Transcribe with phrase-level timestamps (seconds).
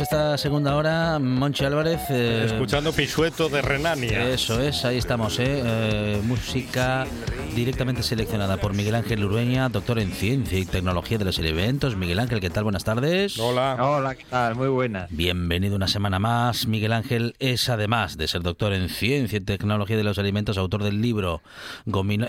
[0.00, 1.18] Eh, esta segunda hora.
[1.18, 2.00] Monchi Álvarez.
[2.10, 4.30] Eh, Escuchando Pisueto de Renania.
[4.30, 5.38] Eso es, ahí estamos.
[5.38, 7.06] Eh, música
[7.54, 11.94] directamente seleccionada por Miguel Ángel Urueña, doctor en Ciencia y Tecnología de los Elementos.
[11.96, 12.64] Miguel Ángel, ¿qué tal?
[12.64, 13.38] Buenas tardes.
[13.38, 13.76] Hola.
[13.80, 14.56] Hola, ¿qué tal?
[14.56, 15.08] Muy buenas.
[15.10, 16.66] Bienvenido una semana más.
[16.66, 20.82] Miguel Ángel es, además de ser doctor en Ciencia y Tecnología de los Alimentos, autor
[20.82, 21.40] del libro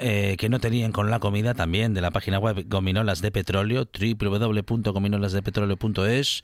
[0.01, 3.87] eh, que no tenían con la comida, también de la página web Gominolas de Petróleo,
[3.91, 6.43] www.gominolasdepetróleo.es.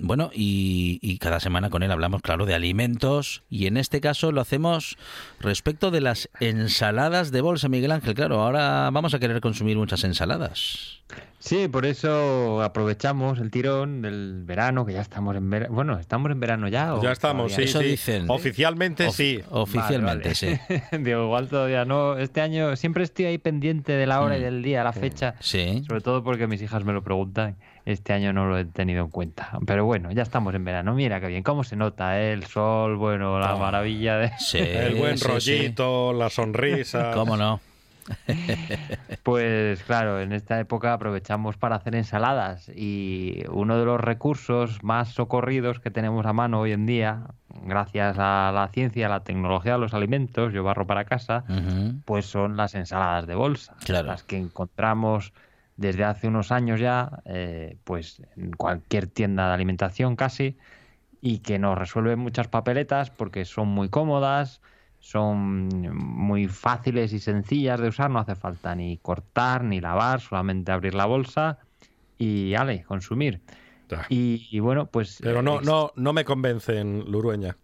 [0.00, 4.32] bueno, y, y cada semana con él hablamos, claro, de alimentos y en este caso
[4.32, 4.96] lo hacemos
[5.40, 10.04] respecto de las ensaladas de bolsa Miguel Ángel, claro, ahora vamos a querer consumir muchas
[10.04, 10.98] ensaladas.
[11.40, 15.72] Sí, por eso aprovechamos el tirón del verano, que ya estamos en verano.
[15.72, 16.94] Bueno, ¿estamos en verano ya?
[17.00, 18.28] ya estamos, sí, eso dicen.
[18.28, 19.40] Oficialmente sí.
[19.50, 20.58] Oficialmente, sí.
[20.98, 22.18] Digo, igual todavía no.
[22.18, 24.44] Este año siempre estoy ahí pendiente de la hora y mm.
[24.44, 25.36] del día, la fecha.
[25.38, 25.84] Sí.
[25.86, 27.56] Sobre todo porque mis hijas me lo preguntan.
[27.88, 29.50] Este año no lo he tenido en cuenta.
[29.66, 30.92] Pero bueno, ya estamos en verano.
[30.92, 32.34] Mira qué bien, cómo se nota ¿eh?
[32.34, 33.58] el sol, bueno, la oh.
[33.58, 34.30] maravilla de...
[34.52, 37.12] el buen rollito, la sonrisa.
[37.14, 37.60] ¿Cómo no?
[39.22, 45.08] Pues claro, en esta época aprovechamos para hacer ensaladas y uno de los recursos más
[45.08, 47.22] socorridos que tenemos a mano hoy en día,
[47.64, 51.44] gracias a la ciencia, a la tecnología de los alimentos, yo barro para casa,
[52.04, 55.32] pues son las ensaladas de bolsa, las que encontramos
[55.78, 60.58] desde hace unos años ya, eh, pues en cualquier tienda de alimentación casi,
[61.20, 64.60] y que nos resuelven muchas papeletas porque son muy cómodas,
[64.98, 70.72] son muy fáciles y sencillas de usar, no hace falta ni cortar ni lavar, solamente
[70.72, 71.58] abrir la bolsa
[72.18, 73.40] y ale, consumir.
[74.08, 77.56] Y, bueno, pues Pero no no no me convencen, Lurueña.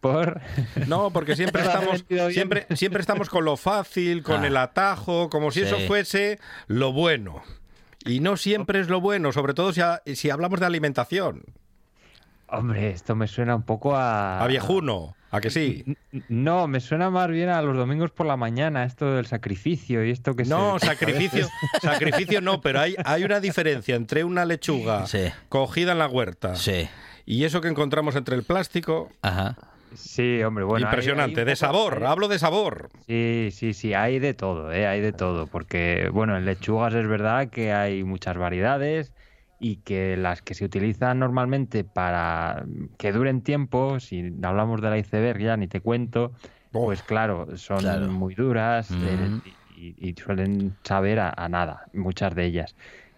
[0.00, 0.40] ¿Por?
[0.86, 4.46] No, porque siempre estamos siempre siempre estamos con lo fácil, con ah.
[4.46, 7.42] el atajo, como si eso fuese lo bueno.
[8.04, 9.82] Y no siempre es lo bueno, sobre todo si,
[10.14, 11.42] si hablamos de alimentación.
[12.48, 14.42] Hombre, esto me suena un poco a...
[14.42, 15.84] A viejuno, ¿a que sí?
[16.28, 20.10] No, me suena más bien a los domingos por la mañana, esto del sacrificio y
[20.10, 21.46] esto que No, sacrificio,
[21.80, 25.04] sacrificio no, pero hay, hay una diferencia entre una lechuga
[25.48, 26.54] cogida en la huerta
[27.26, 29.10] y eso que encontramos entre el plástico...
[29.22, 29.56] Ajá.
[29.94, 30.86] Sí, hombre, bueno.
[30.86, 32.90] Impresionante, de sabor, hablo de sabor.
[33.06, 34.86] Sí, sí, sí, hay de todo, ¿eh?
[34.86, 39.12] hay de todo, porque, bueno, en lechugas es verdad que hay muchas variedades
[39.58, 42.64] y que las que se utilizan normalmente para
[42.98, 46.32] que duren tiempo, si hablamos de la iceberg ya ni te cuento,
[46.72, 49.40] pues claro, son muy duras eh,
[49.76, 52.76] y, suelen saber a, nada, muchas de ellas.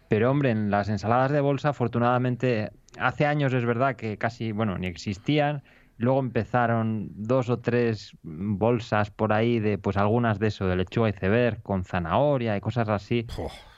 [0.08, 4.78] Pero hombre, en las ensaladas de bolsa, afortunadamente, hace años es verdad que casi, bueno,
[4.78, 5.62] ni existían.
[5.98, 11.10] Luego empezaron dos o tres bolsas por ahí de, pues algunas de eso, de lechuga
[11.10, 13.26] iceberg con zanahoria y cosas así.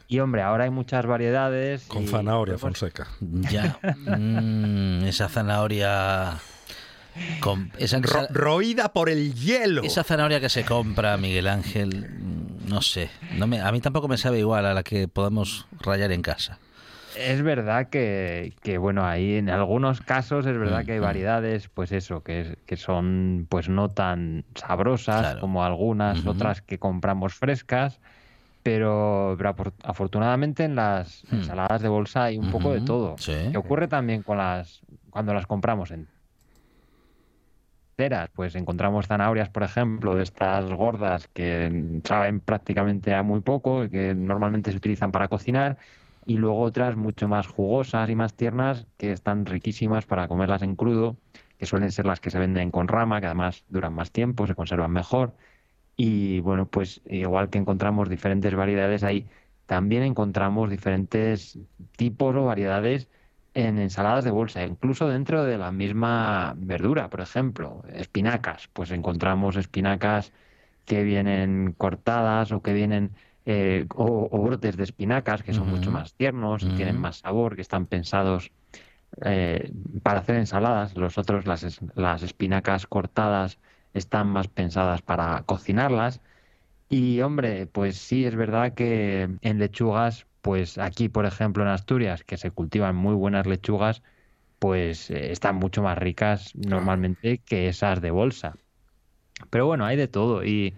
[0.06, 1.84] Y hombre, ahora hay muchas variedades.
[1.87, 3.08] Con zanahoria, Fonseca.
[3.20, 3.78] Ya.
[4.06, 6.38] Mm, esa zanahoria.
[7.40, 8.00] Con, esa,
[8.31, 9.82] roída por el hielo.
[9.82, 13.10] Esa zanahoria que se compra, Miguel Ángel, mm, no sé.
[13.37, 16.58] No me, a mí tampoco me sabe igual a la que podemos rayar en casa.
[17.16, 21.69] Es verdad que, que, bueno, ahí en algunos casos es verdad mm, que hay variedades,
[21.69, 28.00] pues eso, que, que son pues no tan sabrosas como algunas otras que compramos frescas
[28.64, 29.37] pero,
[29.82, 31.34] afortunadamente en las hmm.
[31.34, 33.14] ensaladas de bolsa hay un poco de todo.
[33.17, 36.08] ¿Qué ocurre también con las cuando las compramos en
[38.34, 44.14] pues encontramos zanahorias, por ejemplo, de estas gordas que saben prácticamente a muy poco, que
[44.14, 45.76] normalmente se utilizan para cocinar,
[46.26, 50.76] y luego otras mucho más jugosas y más tiernas que están riquísimas para comerlas en
[50.76, 51.17] crudo,
[51.59, 54.55] que suelen ser las que se venden con rama, que además duran más tiempo, se
[54.55, 55.35] conservan mejor.
[55.97, 59.26] Y bueno, pues igual que encontramos diferentes variedades ahí,
[59.67, 61.59] también encontramos diferentes
[61.97, 63.09] tipos o variedades
[63.55, 69.56] en ensaladas de bolsa, incluso dentro de la misma verdura, por ejemplo, espinacas, pues encontramos
[69.56, 70.32] espinacas
[70.85, 73.12] que vienen cortadas o que vienen
[73.46, 77.87] eh, o, brotes de espinacas que son mucho más tiernos tienen más sabor, que están
[77.87, 78.50] pensados
[79.25, 79.70] eh,
[80.02, 80.96] para hacer ensaladas.
[80.96, 83.58] Los otros, las, las espinacas cortadas,
[83.93, 86.20] están más pensadas para cocinarlas.
[86.88, 92.23] Y hombre, pues sí, es verdad que en lechugas pues aquí, por ejemplo, en Asturias,
[92.23, 94.02] que se cultivan muy buenas lechugas,
[94.58, 98.55] pues eh, están mucho más ricas normalmente que esas de bolsa.
[99.49, 100.44] Pero bueno, hay de todo.
[100.44, 100.75] Y,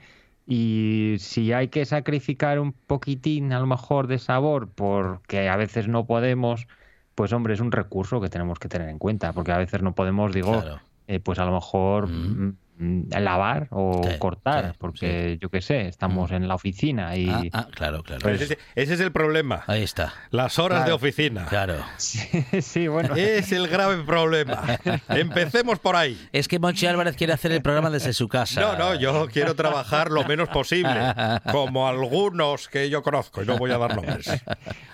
[0.46, 5.88] y si hay que sacrificar un poquitín, a lo mejor, de sabor, porque a veces
[5.88, 6.68] no podemos,
[7.14, 9.94] pues hombre, es un recurso que tenemos que tener en cuenta, porque a veces no
[9.94, 10.62] podemos, digo,
[11.08, 12.08] eh, pues a lo mejor...
[12.08, 16.34] Mm, lavar o cortar, porque yo qué sé, estamos mm.
[16.34, 17.28] en la oficina y...
[17.28, 18.20] Ah, ah claro, claro.
[18.22, 19.64] Pues ese, es el problema.
[19.66, 20.12] Ahí está.
[20.30, 21.46] Las horas de oficina.
[21.46, 21.76] Claro.
[22.60, 23.14] Sí, bueno.
[23.14, 24.62] Es el grave problema.
[25.08, 26.18] Empecemos por ahí.
[26.32, 28.60] Es que Monchi Álvarez quiere hacer el programa desde su casa.
[28.60, 31.14] No, no, yo quiero trabajar lo menos posible,
[31.52, 34.30] como algunos que yo conozco, y no voy a dar nombres.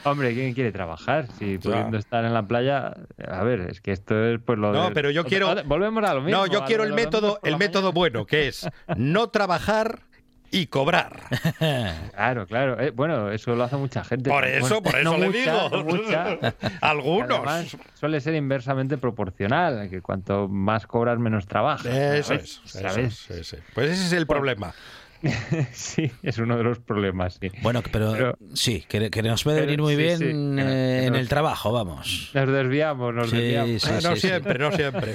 [0.04, 1.28] Hombre, ¿quién quiere trabajar?
[1.38, 2.94] Si pudiendo estar en la playa,
[3.28, 5.54] a ver, es que esto es pues lo No, pero yo quiero...
[5.64, 6.40] Volvemos a lo mismo.
[6.40, 10.02] No, yo quiero el método, el método todo bueno, que es no trabajar
[10.52, 11.22] y cobrar.
[12.12, 12.80] Claro, claro.
[12.80, 14.30] Eh, bueno, eso lo hace mucha gente.
[14.30, 15.70] Por eso, por eso le digo.
[16.80, 17.76] Algunos.
[17.94, 21.86] suele ser inversamente proporcional, que cuanto más cobras, menos trabajas.
[21.86, 22.60] Eso es.
[23.74, 24.74] Pues ese es el problema.
[25.72, 27.50] sí, es uno de los problemas, sí.
[27.62, 32.30] Bueno, pero, sí, que, nos puede venir muy bien eh, en el trabajo, vamos.
[32.34, 33.84] Nos desviamos, nos desviamos.
[33.84, 35.14] Ah, no siempre, no siempre.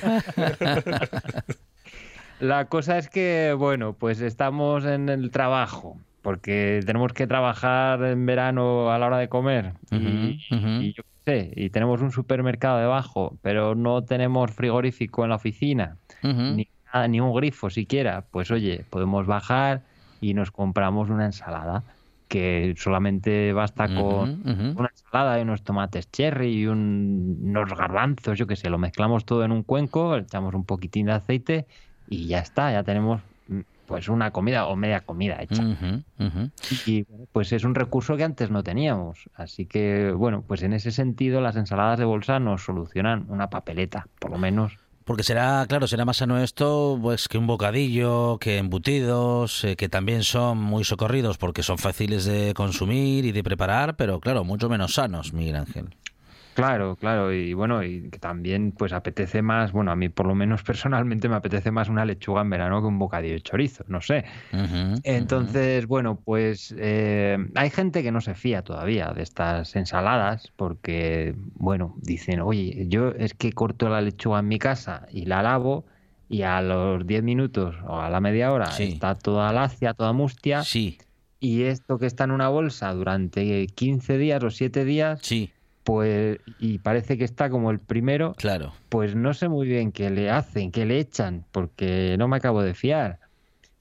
[2.39, 8.25] La cosa es que, bueno, pues estamos en el trabajo, porque tenemos que trabajar en
[8.25, 9.73] verano a la hora de comer.
[9.91, 15.97] y, yo sé, y tenemos un supermercado debajo, pero no tenemos frigorífico en la oficina,
[16.21, 16.67] ni,
[17.09, 18.25] ni un grifo siquiera.
[18.29, 19.81] Pues oye, podemos bajar
[20.21, 21.83] y nos compramos una ensalada
[22.27, 28.57] que solamente basta con una ensalada y unos tomates cherry y unos garbanzos, yo qué
[28.57, 31.67] sé, lo mezclamos todo en un cuenco, echamos un poquitín de aceite
[32.09, 35.63] y ya está, ya tenemos mm, pues una comida o media comida hecha.
[36.85, 39.29] Y pues es un recurso que antes no teníamos.
[39.35, 44.07] Así que, bueno, pues en ese sentido las ensaladas de bolsa nos solucionan una papeleta,
[44.19, 44.77] por lo menos.
[45.07, 49.87] Porque será, claro, será más sano esto pues que un bocadillo, que embutidos, eh, que
[49.87, 54.67] también son muy socorridos porque son fáciles de consumir y de preparar, pero claro, mucho
[54.67, 55.95] menos sanos, Miguel Ángel.
[56.57, 60.33] Claro, claro, y bueno, y que también pues apetece más, bueno, a mí por lo
[60.33, 64.01] menos personalmente me apetece más una lechuga en verano que un bocadillo de chorizo, no
[64.01, 64.25] sé.
[65.03, 71.35] Entonces, bueno, pues eh, hay gente que no se fía todavía de estas ensaladas porque,
[71.53, 75.85] bueno, dicen, oye, yo es que corto la lechuga en mi casa y la lavo
[76.27, 80.63] y a los 10 minutos o a la media hora está toda lacia, toda mustia.
[80.63, 80.97] Sí.
[81.39, 85.19] Y esto que está en una bolsa durante 15 días o 7 días.
[85.21, 85.51] Sí
[85.87, 88.73] pues y parece que está como el primero, claro.
[88.89, 92.61] pues no sé muy bien qué le hacen, qué le echan, porque no me acabo
[92.61, 93.19] de fiar.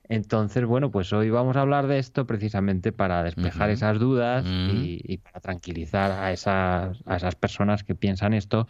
[0.09, 5.17] Entonces, bueno, pues hoy vamos a hablar de esto precisamente para despejar esas dudas y,
[5.17, 8.69] para tranquilizar a esas, a esas personas que piensan esto,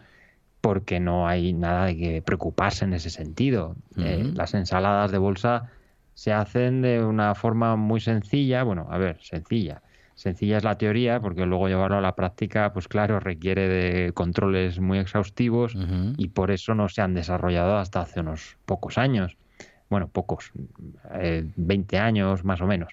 [0.63, 3.77] porque no hay nada de que preocuparse en ese sentido.
[3.99, 5.71] Eh, las ensaladas de bolsa
[6.15, 9.83] se hacen de una forma muy sencilla, bueno, a ver, sencilla
[10.17, 14.81] sencilla es la teoría, porque luego llevarlo a la práctica, pues claro, requiere de controles
[14.81, 15.77] muy exhaustivos
[16.17, 19.37] y por eso no se han desarrollado hasta hace unos pocos años.
[19.89, 20.51] Bueno, pocos,
[21.15, 22.93] 20 eh, años más o menos.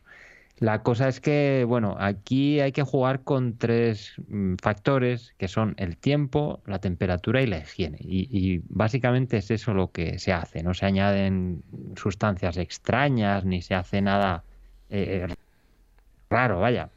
[0.60, 5.74] La cosa es que, bueno, aquí hay que jugar con tres mm, factores que son
[5.78, 7.98] el tiempo, la temperatura y la higiene.
[8.02, 10.62] Y, básicamente es eso lo que se hace.
[10.62, 11.64] No se añaden
[11.96, 14.44] sustancias extrañas ni se hace nada
[14.90, 15.28] eh,
[16.30, 16.90] raro, vaya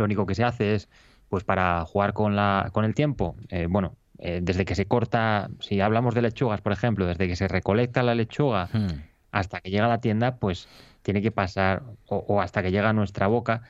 [0.00, 0.88] lo único que se hace es,
[1.28, 5.48] pues para jugar con, la, con el tiempo, eh, bueno, eh, desde que se corta,
[5.60, 9.02] si hablamos de lechugas, por ejemplo, desde que se recolecta la lechuga hmm.
[9.30, 10.68] hasta que llega a la tienda, pues
[11.02, 13.62] tiene que pasar, o, hasta que llega a nuestra boca,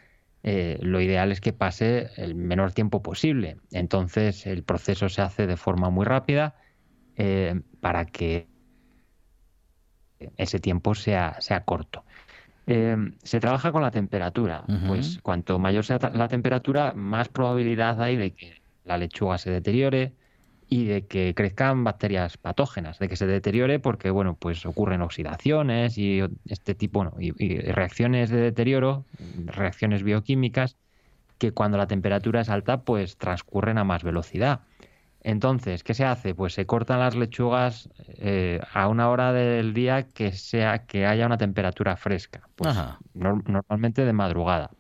[0.43, 3.59] eh, lo ideal es que pase el menor tiempo posible.
[3.71, 6.55] Entonces el proceso se hace de forma muy rápida
[7.81, 8.49] para que
[10.39, 12.05] ese tiempo sea, sea corto.
[12.73, 14.65] Eh, se trabaja con la temperatura.
[14.87, 20.12] Pues cuanto mayor sea la temperatura, más probabilidad hay de que la lechuga se deteriore
[20.69, 25.99] y de que crezcan bacterias patógenas, de que se deteriore porque, bueno, pues ocurren oxidaciones
[25.99, 29.05] y este tipo, y, reacciones de deterioro,
[29.47, 30.77] reacciones bioquímicas,
[31.39, 34.61] que cuando la temperatura es alta, pues transcurren a más velocidad.
[35.23, 36.35] Entonces, ¿qué se hace?
[36.35, 41.27] Pues se cortan las lechugas eh, a una hora del día que sea que haya
[41.27, 42.75] una temperatura fresca, pues
[43.15, 44.71] normalmente de madrugada.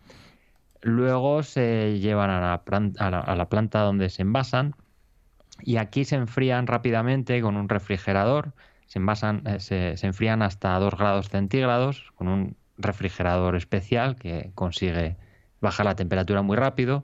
[0.80, 2.62] Luego se llevan a la,
[2.98, 4.74] a, la, planta donde se envasan
[5.62, 8.54] y aquí se enfrían rápidamente con un refrigerador.
[8.86, 14.52] Se envasan, eh, se, se enfrían hasta 2 grados centígrados con un refrigerador especial que
[14.54, 15.18] consigue
[15.60, 17.02] bajar la temperatura muy rápido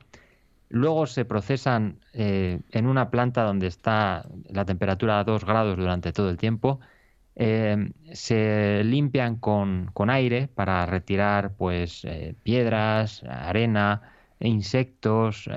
[0.69, 6.13] Luego se procesan eh, en una planta donde está la temperatura a 2 grados durante
[6.13, 6.81] todo el tiempo.
[7.37, 14.03] Eh, se limpian con, aire para retirar pues eh, piedras, arena,
[14.41, 15.49] insectos,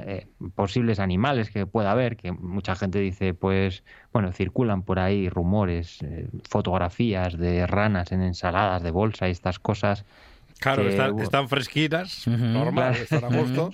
[0.55, 5.99] posibles animales que pueda haber, que mucha gente dice, pues, bueno, circulan por ahí rumores,
[6.47, 10.05] fotografías de ranas en ensaladas de bolsa y estas cosas.
[10.59, 13.71] Claro, están, fresquitas, normal, están a gusto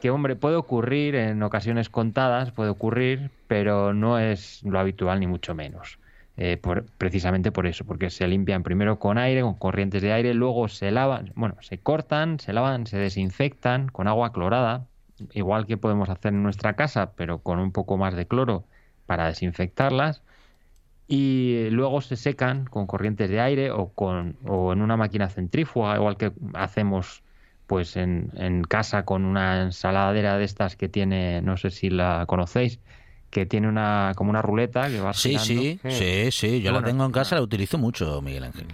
[0.00, 5.26] que, hombre, puede ocurrir en ocasiones contadas, puede ocurrir, pero no es lo habitual ni
[5.26, 5.98] mucho menos.
[6.40, 6.60] Eh,
[6.98, 10.92] precisamente por eso, porque se limpian primero con aire, con corrientes de aire, luego se
[10.92, 14.86] lavan, bueno, se cortan, se lavan, se desinfectan con agua clorada,
[15.32, 18.64] igual que podemos hacer en nuestra casa, pero con un poco más de cloro
[19.06, 20.22] para desinfectarlas.
[21.08, 25.96] Y luego se secan con corrientes de aire o, con, o en una máquina centrífuga,
[25.96, 27.22] igual que hacemos
[27.68, 32.24] pues en, en, casa con una ensaladera de estas que tiene, no sé si la
[32.26, 32.80] conocéis,
[33.30, 37.04] que tiene una como una ruleta que va Sí, sí, sí, sí, yo la tengo
[37.04, 38.66] en casa, la utilizo mucho, Miguel Ángel.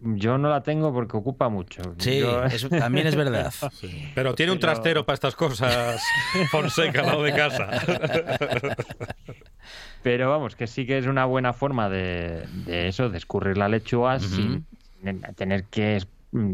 [0.00, 1.82] Yo no la tengo porque ocupa mucho.
[1.98, 3.52] Sí, eso también es verdad.
[4.14, 6.02] Pero tiene un trastero para estas cosas,
[6.50, 7.68] Fonseca, al lado de casa.
[10.02, 13.68] Pero vamos, que sí que es una buena forma de, de eso, de escurrir la
[13.68, 14.66] lechuga sin
[15.36, 16.02] tener que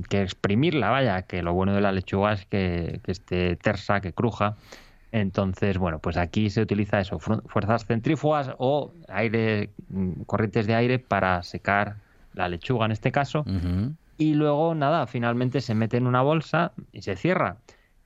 [0.09, 4.57] que exprimirla, vaya, que lo bueno de la lechuga es que, esté tersa, que cruja.
[5.13, 10.99] Entonces, bueno, pues aquí se utiliza eso, fuerzas centrífugas o aire, mm, corrientes de aire
[10.99, 11.97] para secar
[12.35, 13.45] la lechuga en este caso.
[14.19, 17.57] Y luego, nada, finalmente se mete en una bolsa y se cierra.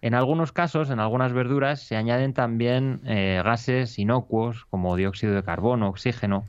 [0.02, 5.44] En algunos casos, en algunas verduras, se añaden también eh, gases inocuos como dióxido de
[5.44, 6.44] carbono, oxígeno,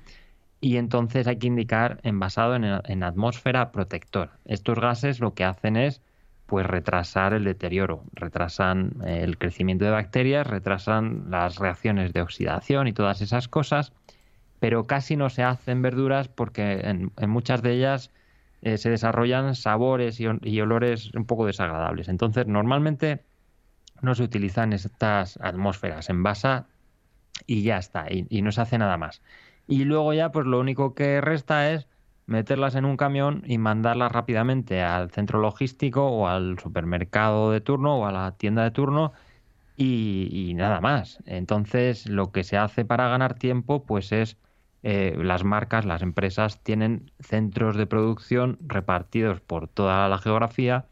[0.64, 4.30] y entonces hay que indicar envasado en, atmósfera protector.
[4.46, 6.02] Estos gases lo que hacen es
[6.46, 12.88] pues retrasar el deterioro, retrasan eh, el crecimiento de bacterias, retrasan las reacciones de oxidación
[12.88, 13.92] y todas esas cosas,
[14.62, 18.12] pero casi no se hacen verduras porque en, muchas de ellas
[18.62, 22.08] eh, se desarrollan sabores y, olores un poco desagradables.
[22.08, 23.26] Entonces, normalmente
[24.02, 26.68] no se utilizan estas atmósferas, envasa
[27.46, 29.22] y ya está, y no se hace nada más
[29.68, 31.88] y luego ya pues lo único que resta es
[32.26, 37.98] meterlas en un camión y mandarlas rápidamente al centro logístico o al supermercado de turno
[37.98, 39.14] o a la tienda de turno
[39.76, 41.20] y, nada más.
[41.26, 44.38] Entonces lo que se hace para ganar tiempo pues es
[44.84, 50.86] eh, las marcas, las empresas tienen centros de producción repartidos por toda la geografía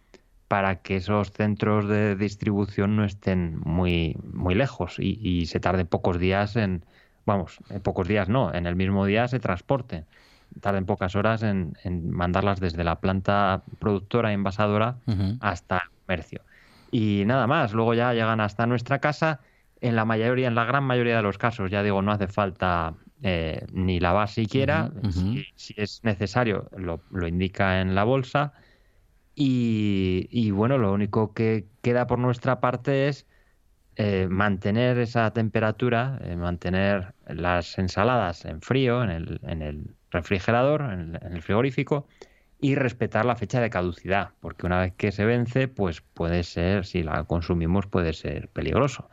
[0.47, 5.85] para que esos centros de distribución no estén muy, muy lejos y, y se tarde
[5.85, 6.85] pocos días en,
[7.25, 10.05] vamos, en pocos días no, en el mismo día se transporten.
[10.59, 11.73] Tarden pocas horas en,
[12.09, 14.97] mandarlas desde la planta productora envasadora
[15.39, 16.41] hasta el comercio.
[16.91, 19.39] Y nada más, luego ya llegan hasta nuestra casa.
[19.79, 22.95] En la mayoría, en la gran mayoría de los casos, ya digo, no hace falta
[23.23, 24.91] eh, ni lavar siquiera.
[25.55, 28.51] si, es necesario, lo, lo, indica en la bolsa.
[29.33, 33.25] Y, y, bueno, lo único que queda por nuestra parte es
[33.97, 41.41] eh, mantener esa temperatura, eh, mantener las ensaladas en frío, en el, refrigerador, en el,
[41.41, 42.07] frigorífico,
[42.59, 46.85] y respetar la fecha de caducidad, porque una vez que se vence, pues puede ser,
[46.85, 49.09] si la consumimos, puede ser peligroso.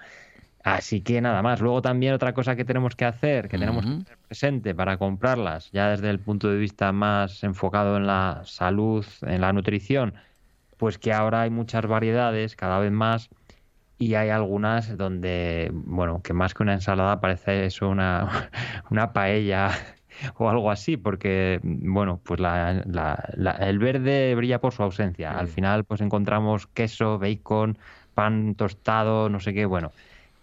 [0.63, 1.61] Así que nada más.
[1.61, 5.71] Luego también otra cosa que tenemos que hacer, que tenemos que tener presente para comprarlas,
[5.73, 10.15] ya desde el punto de vista más enfocado en la salud, en la nutrición,
[10.77, 13.31] pues que ahora hay muchas variedades, cada vez más,
[13.99, 18.51] y hay algunas donde, bueno, que más que una ensalada parece eso una,
[18.91, 19.71] una paella
[20.37, 25.39] o algo así, porque, bueno, pues el verde brilla por su ausencia.
[25.39, 27.77] Al final, pues encontramos queso, bacon,
[28.15, 29.91] pan tostado, no sé qué, bueno.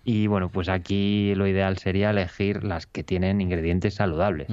[0.03, 4.47] Y bueno, pues aquí lo ideal sería elegir las que tienen ingredientes saludables.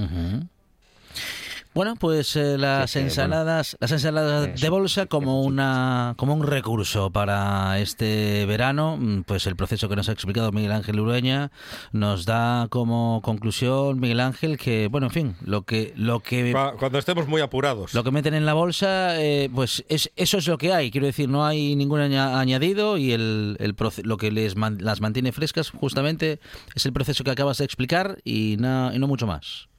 [1.75, 7.79] Bueno, pues eh, las ensaladas, las ensaladas de bolsa como una como un recurso para
[7.81, 11.51] este verano, mm, pues el proceso que nos ha explicado Miguel Ángel Urueña
[11.93, 16.99] nos da como conclusión Miguel Ángel que bueno, en fin, lo que lo que cuando
[16.99, 17.95] estemos muy apurados.
[17.95, 21.07] Lo que meten en la bolsa, eh, pues es, eso es lo que hay, quiero
[21.07, 23.75] decir, no hay ningún añadido y el, el
[24.05, 26.39] lo que les las mantiene frescas justamente
[26.75, 29.72] es el proceso que acabas de explicar y, y no mucho más.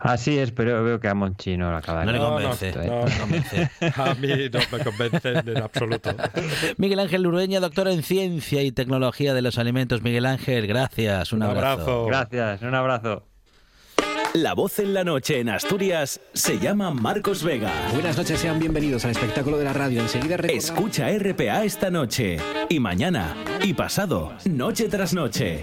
[0.00, 2.70] Así es, pero veo que a Monchi no lo acaba de No le convence.
[3.96, 6.10] A mí no me convence en absoluto.
[6.76, 10.02] Miguel Ángel Urueña, doctor en Ciencia y Tecnología de los Alimentos.
[10.02, 11.32] Miguel Ángel, gracias.
[11.32, 12.06] Un, abrazo.
[12.06, 13.24] Gracias, un abrazo.
[14.34, 17.72] La voz en la noche en Asturias se llama Marcos Vega.
[17.94, 20.02] Buenas noches, sean bienvenidos al espectáculo de la radio.
[20.02, 22.36] Enseguida Escucha RPA esta noche
[22.68, 25.62] y mañana y pasado, noche tras noche.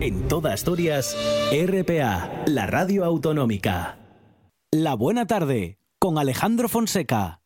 [0.00, 1.16] En toda Asturias,
[1.52, 3.96] RPA, la radio autonómica.
[4.70, 7.40] La buena tarde, con Alejandro Fonseca.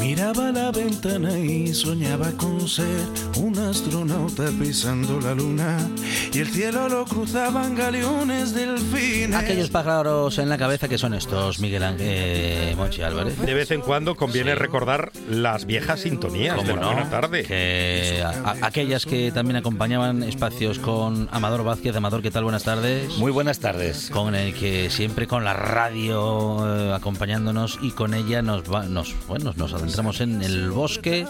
[0.00, 2.86] Miraba la ventana y soñaba con ser
[3.36, 5.78] un astronauta pisando la luna
[6.32, 9.34] y el cielo lo cruzaban galeones delfines.
[9.34, 13.38] Aquellos pájaros en la cabeza que son estos, Miguel Ángel eh, Monchi Álvarez.
[13.38, 17.44] De vez en cuando conviene recordar las viejas sintonías de la buena tarde.
[17.44, 18.22] Que
[18.62, 21.96] aquellas que también acompañaban espacios con Amador Vázquez.
[21.96, 22.44] Amador, ¿qué tal?
[22.44, 23.16] Buenas tardes.
[23.18, 24.10] Muy buenas tardes.
[24.10, 29.54] Con el que siempre con la radio eh, acompañándonos y con ella nos, nos, bueno,
[29.56, 31.26] nos adentramos en el bosque,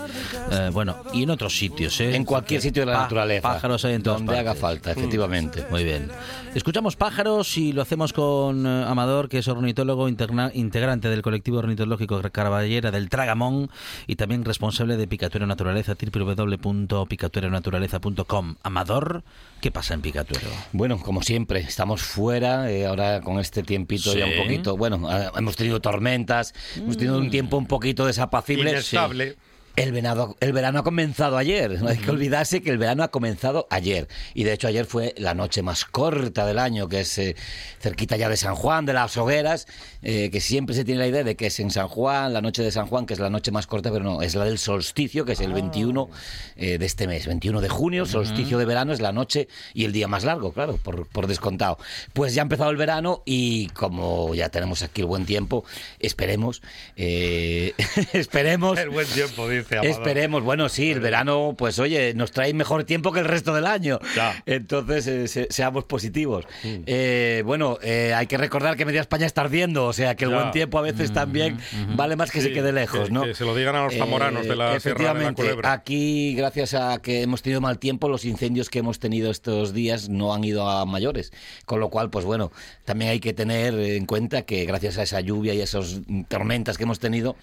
[0.51, 2.01] eh, bueno, y en otros sitios.
[2.01, 3.49] En cualquier sitio de la naturaleza.
[3.49, 5.65] Pájaros hay en Donde haga falta efectivamente.
[5.71, 6.09] Muy bien.
[6.55, 12.21] Escuchamos pájaros y lo hacemos con eh, Amador, que es ornitólogo integrante del colectivo ornitológico
[12.31, 13.71] Carballera del Tragamón
[14.07, 18.57] y también responsable de Picatuero Naturaleza, www.picatueronaturaleza.com.
[18.63, 19.23] Amador,
[19.61, 20.49] ¿qué pasa en Picatuero?
[20.73, 25.57] Bueno, como siempre, estamos fuera, eh, ahora con este tiempito ya un poquito, bueno, hemos
[25.57, 28.71] tenido tormentas, hemos tenido un tiempo un poquito desapacible.
[28.71, 29.37] Inestable.
[29.79, 31.81] El verano, el verano ha comenzado ayer.
[31.81, 34.09] No hay que olvidarse que el verano ha comenzado ayer.
[34.35, 37.37] Y de hecho ayer fue la noche más corta del año, que es eh,
[37.81, 39.69] cerquita ya de San Juan, de las hogueras,
[40.03, 42.63] eh, que siempre se tiene la idea de que es en San Juan, la noche
[42.63, 45.25] de San Juan, que es la noche más corta, pero no, es la del solsticio,
[45.25, 46.17] que es el 21 ah.
[46.57, 49.93] eh, de este mes, 21 de junio, solsticio de verano es la noche y el
[49.93, 51.79] día más largo, claro, por, por descontado.
[52.13, 55.65] Pues ya ha empezado el verano y como ya tenemos aquí el buen tiempo,
[55.99, 56.63] esperemos,
[56.97, 58.79] esperemos...
[58.79, 59.79] El buen tiempo, dice.
[59.83, 63.67] Esperemos, bueno, sí, el verano, pues oye, nos trae mejor tiempo que el resto del
[63.67, 63.99] año.
[64.47, 65.07] Entonces,
[65.37, 66.45] eh, seamos positivos.
[66.63, 66.77] Mm.
[66.87, 70.31] Eh, bueno, eh, hay que recordar que media España está ardiendo, o sea que el
[70.31, 71.59] buen tiempo a veces mm, también
[71.97, 73.23] vale más que se quede lejos, ¿no?
[73.23, 75.73] Que se lo digan a los zamoranos de la Sierra de la Culebra.
[75.73, 80.09] Aquí, gracias a que hemos tenido mal tiempo, los incendios que hemos tenido estos días
[80.09, 81.33] no han ido a mayores.
[81.65, 82.53] Con lo cual, pues bueno,
[82.85, 86.77] también hay que tener en cuenta que gracias a esa lluvia y a esas tormentas
[86.77, 87.37] que hemos tenido,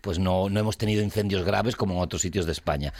[0.00, 2.92] pues no, no hemos tenido incendios graves como en otros sitios de España.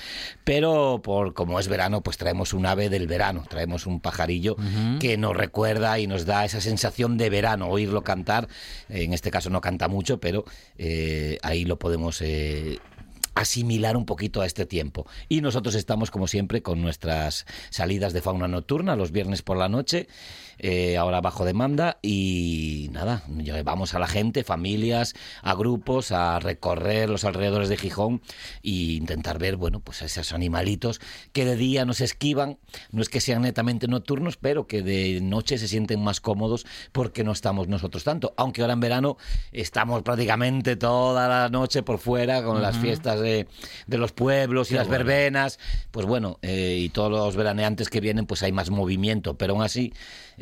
[0.44, 4.56] Pero por como es verano, pues traemos un ave del verano, traemos un pajarillo
[5.00, 8.48] que nos recuerda y nos da esa sensación de verano, oírlo cantar.
[8.92, 10.44] En este caso no canta mucho, pero
[10.78, 12.78] eh, ahí lo podemos eh,
[13.34, 15.06] asimilar un poquito a este tiempo.
[15.28, 19.68] Y nosotros estamos, como siempre, con nuestras salidas de fauna nocturna los viernes por la
[19.68, 20.08] noche,
[20.62, 27.10] eh, ahora bajo demanda, y nada, llevamos a la gente, familias, a grupos, a recorrer
[27.10, 28.22] los alrededores de Gijón
[28.62, 31.00] e intentar ver, bueno, pues a esos animalitos
[31.32, 32.58] que de día nos esquivan,
[32.92, 37.24] no es que sean netamente nocturnos, pero que de noche se sienten más cómodos porque
[37.24, 39.16] no estamos nosotros tanto, aunque ahora en verano
[39.50, 43.48] estamos prácticamente toda la noche por fuera con las fiestas de,
[43.88, 45.58] los pueblos y las verbenas,
[45.90, 49.62] pues bueno, eh, y todos los veraneantes que vienen, pues hay más movimiento, pero aún
[49.62, 49.92] así,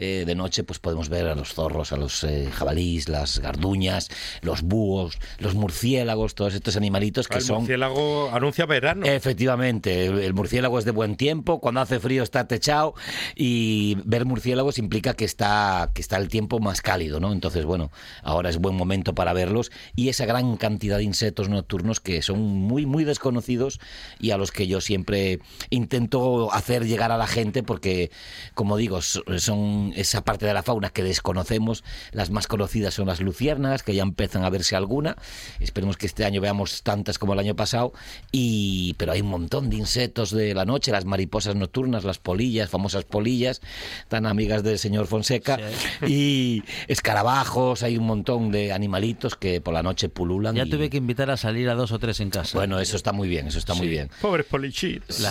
[0.03, 4.09] eh, de noche, pues podemos ver a los zorros, a los eh, jabalís, las garduñas,
[4.41, 7.57] los búhos, los murciélagos, todos estos animalitos que son...
[7.57, 9.05] El murciélago anuncia verano.
[9.05, 12.95] Efectivamente, el, murciélago es de buen tiempo, cuando hace frío está techado
[13.37, 17.35] y ver murciélagos implica que está, que está el tiempo más cálido, ¿no?
[17.35, 17.91] Entonces, bueno,
[18.23, 22.41] ahora es buen momento para verlos y esa gran cantidad de insectos nocturnos que son
[22.41, 23.81] muy, muy desconocidos
[24.19, 28.11] y a los que yo siempre intento hacer llegar a la gente porque,
[28.55, 31.85] como digo, son esa parte de la fauna que desconocemos.
[32.13, 35.17] Las más conocidas son las luciérnagas, que ya empiezan a verse alguna.
[35.61, 37.93] Esperemos que este año veamos tantas como el año pasado.
[38.33, 42.71] Y, pero hay un montón de insectos de la noche, las mariposas nocturnas, las polillas,
[42.71, 43.61] famosas polillas,
[44.09, 45.59] tan amigas del señor Fonseca,
[46.07, 50.55] y escarabajos, hay un montón de animalitos que por la noche pululan.
[50.55, 52.57] Ya tuve que invitar a salir a dos o tres en casa.
[52.57, 54.11] Bueno, eso está muy bien, eso está muy bien.
[54.21, 55.27] Pobres polichitos.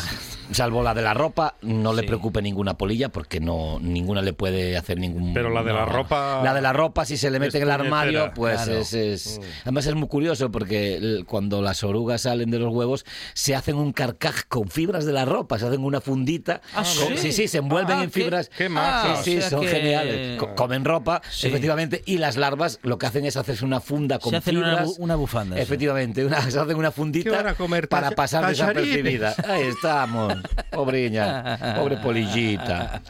[0.52, 4.78] Salvo la de la ropa, no le preocupe ninguna polilla porque no ninguna le puede
[4.78, 5.34] hacer ningún.
[5.34, 6.42] Pero la de la ropa.
[6.42, 9.44] La de la ropa, si se le mete en el armario, pues es, mm.
[9.64, 13.92] Además es muy curioso porque cuando las orugas salen de los huevos, se hacen un
[13.92, 16.62] carcaj con fibras de la ropa, se hacen una fundita.
[16.74, 17.34] ¿Ah, sí?
[17.34, 17.50] sí?
[17.50, 18.50] se envuelven ah, en fibras.
[18.58, 19.26] Qué, más.
[19.26, 20.42] sí, sí, son geniales.
[20.56, 24.38] Comen ropa, efectivamente, y las larvas lo que hacen es hacerse una funda con se
[24.38, 24.96] hacen fibras.
[25.00, 25.60] Una, bufanda.
[25.60, 27.56] Efectivamente, una, se hacen una fundita
[27.90, 29.36] para pasar desapercibida.
[29.46, 30.34] Ahí estamos,
[30.72, 33.02] pobreña, pobre polillita.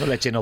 [0.00, 0.34] No le echen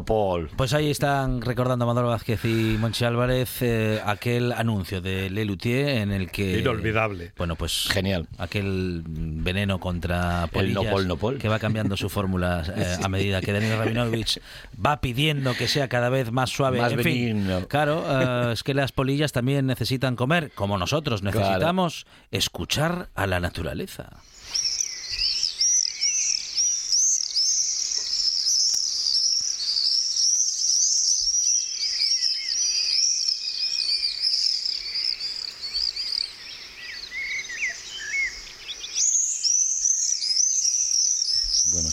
[0.56, 6.12] Pues ahí están recordando Amador Vázquez y Monchi Álvarez eh, aquel anuncio de Lelutier en
[6.12, 6.58] el que...
[6.58, 7.32] Inolvidable.
[7.36, 7.88] Bueno, pues...
[7.90, 8.28] Genial.
[8.38, 10.94] Aquel veneno contra polillas
[11.38, 14.40] que va cambiando su fórmula eh, a medida que Daniel Rabinovich
[14.84, 16.78] va pidiendo que sea cada vez más suave.
[16.78, 23.08] Más en claro, eh, es que las polillas también necesitan comer, como nosotros necesitamos escuchar
[23.14, 24.10] a la naturaleza.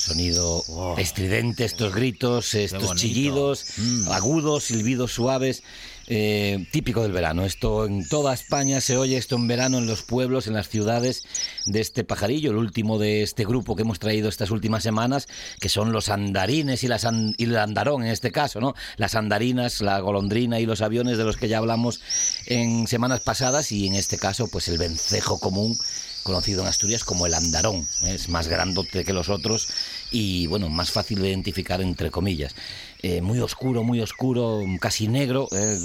[0.08, 0.64] Sonido
[0.98, 4.12] estridente, estos gritos, estos chillidos, mm.
[4.12, 5.64] agudos, silbidos suaves.
[6.10, 7.44] Eh, típico del verano.
[7.44, 11.24] Esto en toda España se oye esto en verano en los pueblos, en las ciudades
[11.66, 15.28] de este pajarillo, el último de este grupo que hemos traído estas últimas semanas,
[15.60, 17.06] que son los andarines y, las
[17.38, 18.74] y el andarón en este caso, ¿no?
[18.96, 22.00] Las andarinas, la golondrina y los aviones de los que ya hablamos
[22.46, 25.78] en semanas pasadas y en este caso pues el vencejo común
[26.28, 27.88] conocido en Asturias como el andarón.
[28.04, 29.70] Es más grandote que los otros
[30.12, 32.56] y bueno, más fácil de identificar entre comillas.
[33.02, 35.48] Eh, muy oscuro, muy oscuro, casi negro.
[35.52, 35.78] Eh,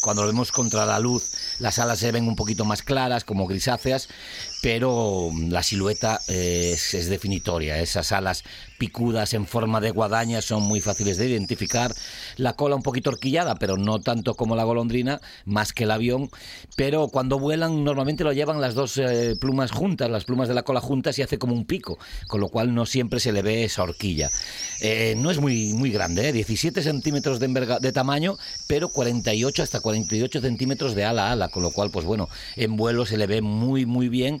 [0.00, 3.46] cuando lo vemos contra la luz, las alas se ven un poquito más claras, como
[3.46, 4.08] grisáceas,
[4.62, 7.80] pero la silueta es, es, definitoria.
[7.80, 8.44] Esas alas
[8.78, 11.92] picudas en forma de guadaña son muy fáciles de identificar.
[12.36, 16.30] La cola un poquito horquillada, pero no tanto como la golondrina, más que el avión.
[16.76, 20.62] Pero cuando vuelan, normalmente lo llevan las dos eh, plumas juntas, las plumas de la
[20.62, 21.98] cola juntas, y hace como un pico,
[22.28, 24.30] con lo cual no siempre se le ve esa horquilla.
[24.80, 26.32] Eh, no es muy, muy grande, ¿eh?
[26.32, 27.48] 17 centímetros de,
[27.80, 32.06] de tamaño, pero 48 hasta 48 centímetros de ala a ala, con lo cual, pues
[32.06, 34.40] bueno, en vuelo se le ve muy, muy bien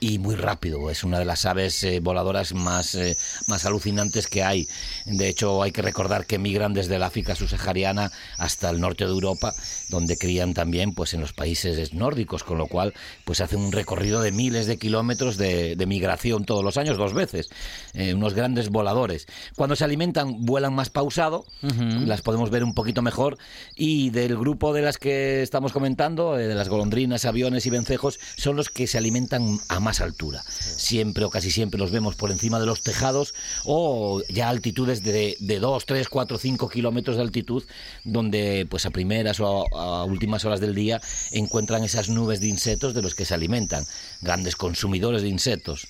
[0.00, 0.90] y muy rápido.
[0.90, 4.68] Es una de las aves eh, voladoras más, eh, más alucinantes que hay.
[5.06, 9.10] De hecho, hay que recordar que migran desde el África subsahariana hasta el norte de
[9.10, 9.54] Europa,
[9.88, 14.20] donde crían también pues, en los países nórdicos, con lo cual pues hacen un recorrido
[14.20, 17.50] de miles de kilómetros de, migración todos los años, dos veces.
[17.92, 19.26] Eh, unos grandes voladores.
[19.54, 23.38] Cuando se alimentan, vuelan más pausado, las podemos ver un poquito mejor.
[23.76, 28.56] Y del grupo de las que estamos comentando, de las golondrinas, aviones y vencejos, son
[28.56, 30.42] los que se alimentan a más altura.
[30.42, 35.36] Siempre o casi siempre los vemos por encima de los tejados o ya altitudes de,
[35.38, 37.62] de 2, 3, 4, 5 kilómetros de altitud,
[38.02, 42.94] donde pues a primeras o a, últimas horas del día encuentran esas nubes de insectos
[42.94, 43.86] de los que se alimentan,
[44.20, 45.86] grandes consumidores de insectos.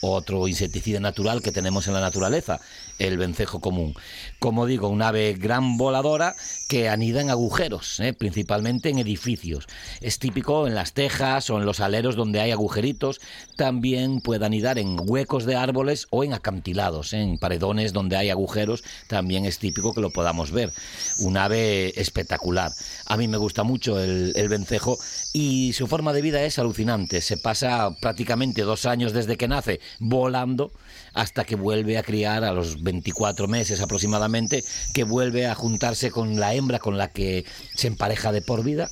[0.00, 2.60] Otro insecticida natural que tenemos en la naturaleza,
[2.98, 3.94] el vencejo común.
[4.38, 6.34] Como digo, un ave gran voladora
[6.68, 8.12] que anida en agujeros, ¿eh?
[8.12, 9.66] principalmente en edificios.
[10.00, 13.20] Es típico en las tejas o en los aleros donde hay agujeritos.
[13.56, 17.22] También puede anidar en huecos de árboles o en acantilados, ¿eh?
[17.22, 18.84] en paredones donde hay agujeros.
[19.08, 20.72] También es típico que lo podamos ver.
[21.18, 22.72] Un ave espectacular.
[23.06, 24.98] A mí me gusta mucho el, el vencejo
[25.32, 27.20] y su forma de vida es alucinante.
[27.20, 30.72] Se pasa prácticamente dos años desde que nace volando
[31.18, 34.62] hasta que vuelve a criar a los 24 meses aproximadamente,
[34.94, 38.88] que vuelve a juntarse con la hembra con la que se empareja de por vida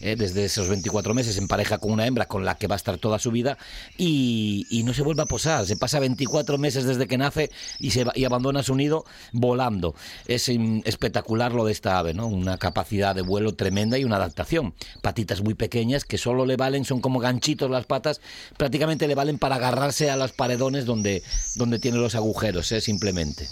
[0.00, 2.76] eh, desde esos 24 meses en pareja con una hembra con la que va a
[2.76, 3.58] estar toda su vida
[3.96, 5.66] y, no se vuelve a posar.
[5.66, 9.94] Se pasa 24 meses desde que nace y, se y abandona su nido volando.
[10.26, 12.26] Es espectacular lo de esta ave, ¿no?
[12.26, 14.74] Una capacidad de vuelo tremenda y una adaptación.
[15.02, 18.20] Patitas muy pequeñas que solo le valen, son como ganchitos las patas,
[18.56, 21.22] prácticamente le valen para agarrarse a las paredones donde,
[21.56, 22.80] donde tiene los agujeros, ¿eh?
[22.80, 23.48] simplemente.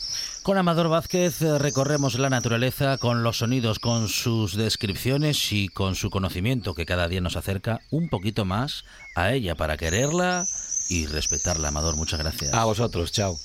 [0.48, 5.94] Con Amador Vázquez eh, recorremos la naturaleza con los sonidos, con sus descripciones y con
[5.94, 10.46] su conocimiento que cada día nos acerca un poquito más a ella para quererla
[10.88, 11.68] y respetarla.
[11.68, 12.54] Amador, muchas gracias.
[12.54, 13.38] A vosotros, chao.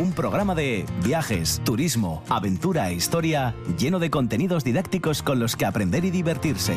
[0.00, 5.66] Un programa de viajes, turismo, aventura e historia lleno de contenidos didácticos con los que
[5.66, 6.76] aprender y divertirse.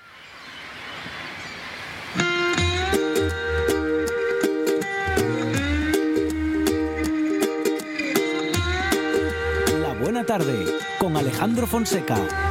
[10.23, 10.65] Tarde
[10.99, 12.50] con Alejandro Fonseca.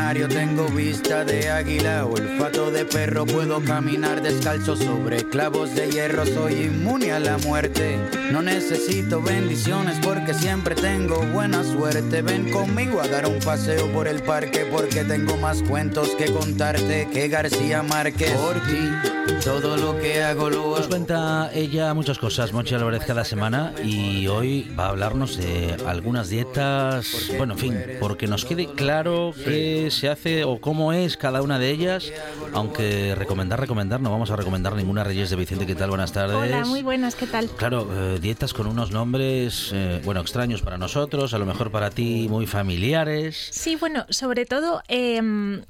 [0.27, 6.65] tengo vista de águila, olfato de perro, puedo caminar descalzo sobre clavos de hierro, soy
[6.65, 7.97] inmune a la muerte.
[8.31, 12.21] No necesito bendiciones porque siempre tengo buena suerte.
[12.21, 17.09] Ven conmigo a dar un paseo por el parque porque tengo más cuentos que contarte
[17.11, 18.31] que García Márquez.
[18.31, 23.25] Por ti, todo lo que hago lo Nos cuenta ella muchas cosas, Monchi Álvarez, cada
[23.25, 28.67] semana y hoy va a hablarnos de algunas dietas, bueno, en fin, porque nos quede
[28.67, 32.11] claro que se hace o cómo es cada una de ellas,
[32.53, 35.65] aunque recomendar, recomendar, no vamos a recomendar ninguna Reyes de Vicente.
[35.65, 35.89] ¿Qué tal?
[35.89, 36.35] Buenas tardes.
[36.35, 37.49] Hola, muy buenas, ¿qué tal?
[37.49, 41.89] Claro, eh, dietas con unos nombres, eh, bueno, extraños para nosotros, a lo mejor para
[41.89, 43.49] ti muy familiares.
[43.51, 44.81] Sí, bueno, sobre todo...
[44.87, 45.61] Eh,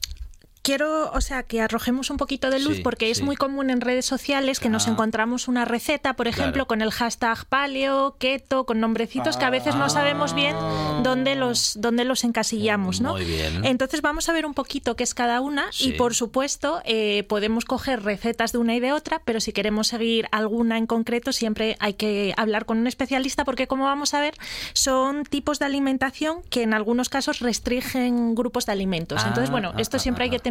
[0.61, 4.05] quiero, o sea, que arrojemos un poquito de luz porque es muy común en redes
[4.05, 4.91] sociales que nos ah.
[4.91, 9.75] encontramos una receta, por ejemplo, con el hashtag paleo, keto, con nombrecitos que a veces
[9.75, 11.01] no sabemos bien ah.
[11.03, 13.13] dónde los, dónde los encasillamos, ¿no?
[13.13, 13.65] Muy bien.
[13.65, 17.65] Entonces vamos a ver un poquito qué es cada una y, por supuesto, eh, podemos
[17.65, 21.75] coger recetas de una y de otra, pero si queremos seguir alguna en concreto, siempre
[21.79, 24.35] hay que hablar con un especialista porque, como vamos a ver,
[24.73, 29.23] son tipos de alimentación que en algunos casos restringen grupos de alimentos.
[29.23, 30.50] Entonces, ah, bueno, esto siempre hay que tener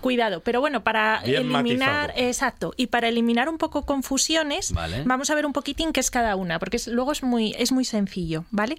[0.00, 0.40] cuidado.
[0.40, 4.72] Pero bueno, para eliminar, exacto, y para eliminar un poco confusiones,
[5.04, 7.84] vamos a ver un poquitín qué es cada una, porque luego es muy, es muy
[7.84, 8.76] sencillo, ¿vale?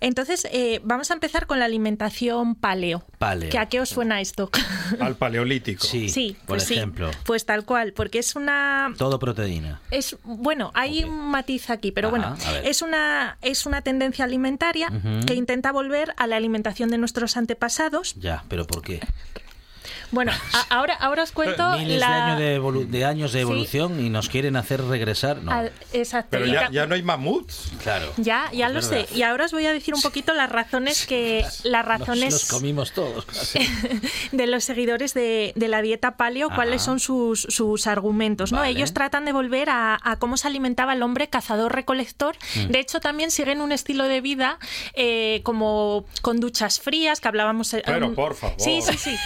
[0.00, 3.04] Entonces, eh, vamos a empezar con la alimentación paleo.
[3.18, 3.50] Paleo.
[3.50, 4.50] ¿Que ¿A qué os suena esto?
[5.00, 5.84] Al paleolítico.
[5.84, 7.10] Sí, por pues ejemplo.
[7.24, 8.92] pues tal cual, porque es una...
[8.96, 9.80] Todo proteína.
[9.90, 14.88] Es, bueno, hay un matiz aquí, pero bueno, es una, es una tendencia alimentaria
[15.26, 18.14] que intenta volver a la alimentación de nuestros antepasados.
[18.18, 19.00] Ya, pero ¿por qué?
[20.12, 20.30] Bueno,
[20.68, 21.72] ahora, ahora os cuento.
[21.78, 25.38] Miles de, años de, evolución y nos quieren hacer regresar.
[25.38, 25.52] No.
[25.94, 26.28] exacto.
[26.30, 27.72] Pero ya, no hay mamuts.
[27.82, 28.12] Claro.
[28.18, 29.06] Ya, ya lo sé.
[29.14, 31.44] Y ahora os voy a decir un poquito las razones que.
[31.64, 32.32] Las razones.
[32.32, 33.26] Nos, comimos todos.
[34.32, 38.52] de los seguidores de, la dieta paleo, cuáles son sus, sus argumentos.
[38.52, 38.62] ¿no?
[38.64, 42.36] Ellos tratan de volver a, cómo se alimentaba el hombre cazador-recolector.
[42.54, 42.66] Mm.
[42.66, 44.58] De hecho, también siguen un estilo de vida
[44.92, 47.74] eh, como con duchas frías, que hablábamos.
[47.84, 48.56] Pero, por favor.
[48.58, 49.16] Sí, sí, sí.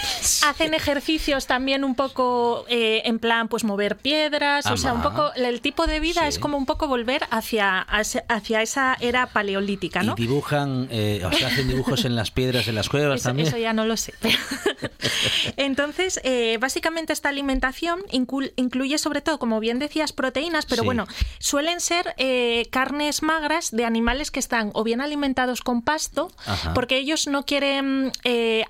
[0.47, 5.33] Hacen ejercicios también un poco eh, en plan, pues mover piedras, o sea, un poco,
[5.35, 10.13] el tipo de vida es como un poco volver hacia, hacia esa era paleolítica, ¿no?
[10.17, 13.47] Y dibujan, eh, o sea, hacen dibujos en las piedras, en las cuevas también.
[13.47, 14.13] Eso ya no lo sé.
[15.57, 21.07] Entonces, eh, básicamente esta alimentación incluye sobre todo, como bien decías, proteínas, pero bueno,
[21.39, 22.15] suelen ser
[22.69, 26.31] carnes magras de animales que están o bien alimentados con pasto,
[26.73, 28.11] porque ellos no quieren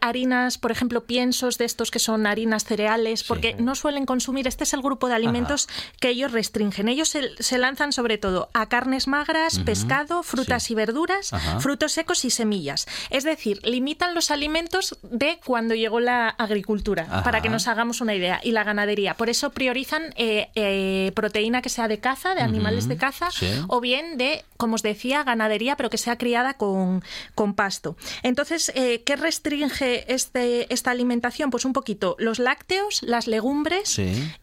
[0.02, 4.64] harinas, por ejemplo, piensos de estos que son harinas cereales, porque no suelen consumir, este
[4.64, 5.68] es el grupo de alimentos
[6.00, 6.88] que ellos restringen.
[6.88, 12.30] Ellos se, lanzan sobre todo a carnes magras, pescado, frutas y verduras, frutos secos y
[12.30, 12.88] semillas.
[13.10, 18.16] Es decir, limitan los alimentos de cuando llegó la agricultura, para que nos hagamos una
[18.16, 19.16] idea, y la ganadería.
[19.16, 23.30] Por eso priorizan eh, eh, proteína que sea de caza, de animales de caza,
[23.68, 27.04] o bien de, como os decía, ganadería, pero que sea criada con,
[27.36, 27.96] con pasto.
[28.24, 31.50] Entonces, eh, ¿qué restringe este, esta alimentación?
[31.50, 31.87] Pues un poquito
[32.18, 34.00] los lácteos, las legumbres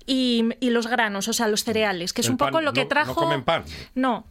[0.06, 3.14] y, los granos, o sea, los cereales, que es un poco lo que trajo.
[3.20, 3.64] ¿No comen pan?
[3.94, 4.26] No.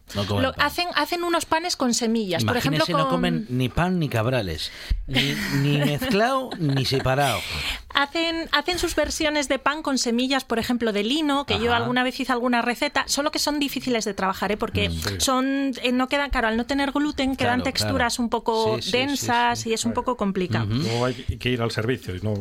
[0.57, 2.43] Hacen, hacen unos panes con semillas.
[2.43, 4.71] Por ejemplo, no comen ni pan ni cabrales,
[5.07, 7.39] ni, ni mezclado ni separado.
[7.93, 12.03] Hacen, hacen sus versiones de pan con semillas, por ejemplo, de lino, que yo alguna
[12.03, 14.57] vez hice alguna receta, solo que son difíciles de trabajar, ¿eh?
[14.57, 18.77] porque mm, son eh, no quedan, claro, al no tener gluten, quedan texturas un poco
[18.91, 20.65] densas y es un poco complicado.
[20.65, 22.33] No hay que ir al servicio no,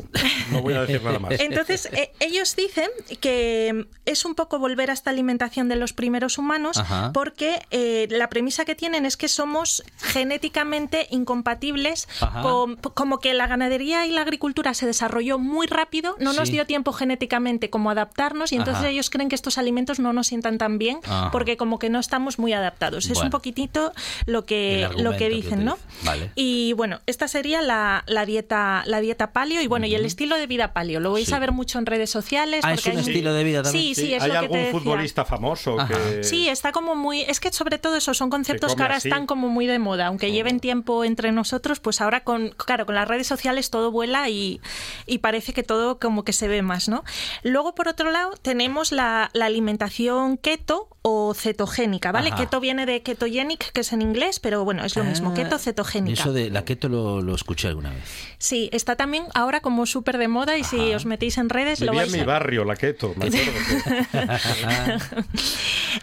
[0.51, 1.33] no voy a decir nada más.
[1.41, 6.39] Entonces, eh, ellos dicen que es un poco volver a esta alimentación de los primeros
[6.39, 7.61] humanos, porque
[8.11, 12.09] la premisa que tienen es que somos genéticamente incompatibles,
[12.43, 16.67] con, como que la ganadería y la agricultura se desarrolló muy rápido, no nos dio
[16.67, 20.79] tiempo genéticamente como adaptarnos y entonces ellos creen que estos alimentos no nos sientan tan
[20.79, 20.99] bien
[21.31, 23.11] porque como que no estamos muy adaptados.
[23.11, 23.93] Es un poquitito
[24.27, 25.79] lo que, lo que dicen, ¿no?
[26.35, 30.37] Y bueno, esta sería la, la, dieta la dieta paleo y bueno, y el estilo
[30.37, 31.01] de vida paleo.
[31.01, 32.65] Lo vais a ver mucho en redes sociales.
[32.65, 33.95] Ah, es un estilo de vida también.
[33.95, 36.25] Sí, sí, ¿Hay algún futbolista famoso que...
[36.25, 37.23] Sí, está como muy...
[37.23, 40.27] Es que sobre todo eso, son conceptos que ahora están como muy de moda, aunque
[40.27, 40.33] oh.
[40.33, 44.61] lleven tiempo entre nosotros, pues ahora con, claro, con las redes sociales todo vuela y,
[45.07, 47.05] y parece que todo como que se ve más, ¿no?
[47.43, 52.31] Luego, por otro lado, tenemos la, alimentación keto o cetogénica, ¿vale?
[52.31, 55.59] Keto viene de ketogenic, que es en inglés, pero bueno, es lo mismo, ah, keto
[55.59, 56.21] cetogénica.
[56.21, 58.05] Eso de la keto lo, escuché alguna vez.
[58.39, 61.93] Sí, está también ahora como súper de moda y si os metéis en redes lo
[61.93, 63.29] vais en mi barrio, la keto, me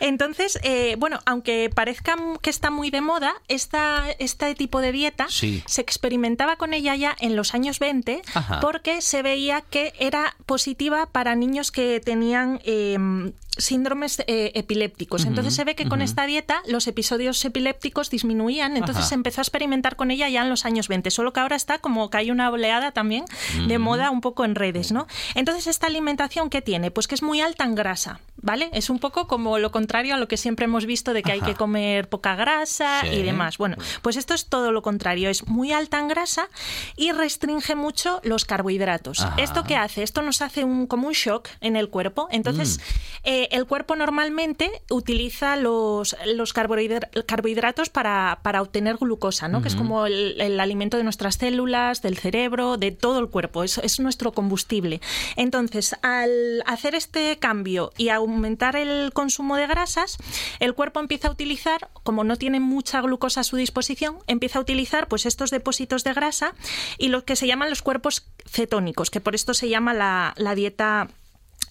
[0.02, 5.28] Entonces, eh, bueno, aunque parezca que está muy de moda, esta, este tipo de dieta
[5.30, 8.22] se experimentaba con ella ya en los años 20
[8.62, 14.89] porque se veía que era positiva para niños que tenían em, síndromes eh, epilépticos.
[15.26, 19.44] Entonces se ve que con esta dieta los episodios epilépticos disminuían, entonces se empezó a
[19.44, 22.32] experimentar con ella ya en los años 20, solo que ahora está como que hay
[22.32, 23.26] una oleada también
[23.68, 25.08] de moda un poco en redes, ¿no?
[25.36, 28.70] Entonces esta alimentación que tiene, pues que es muy alta en grasa, ¿vale?
[28.74, 31.42] Es un poco como lo contrario a lo que siempre hemos visto de que hay
[31.42, 33.58] que comer poca grasa y demás.
[33.58, 36.50] Bueno, pues esto es todo lo contrario, es muy alta en grasa
[36.96, 39.26] y restringe mucho los carbohidratos.
[39.38, 40.04] ¿Esto qué hace?
[40.04, 42.28] Esto nos hace un, como un shock en el cuerpo.
[42.32, 42.82] Entonces, mm.
[43.24, 49.62] eh, el cuerpo normalmente utiliza los, los carbohidratos para, para, obtener glucosa, ¿no?
[49.62, 53.78] que es como el, alimento de nuestras células, del cerebro, de todo el cuerpo, es,
[53.80, 55.02] es nuestro combustible.
[55.36, 58.29] Entonces, al hacer este cambio y aumentar
[58.76, 60.18] el consumo de grasas,
[60.60, 64.62] el cuerpo empieza a utilizar, como no tiene mucha glucosa a su disposición, empieza a
[64.62, 66.54] utilizar pues estos depósitos de grasa
[66.98, 70.56] y lo que se llaman los cuerpos cetónicos, que por esto se llama la, la
[70.56, 71.08] dieta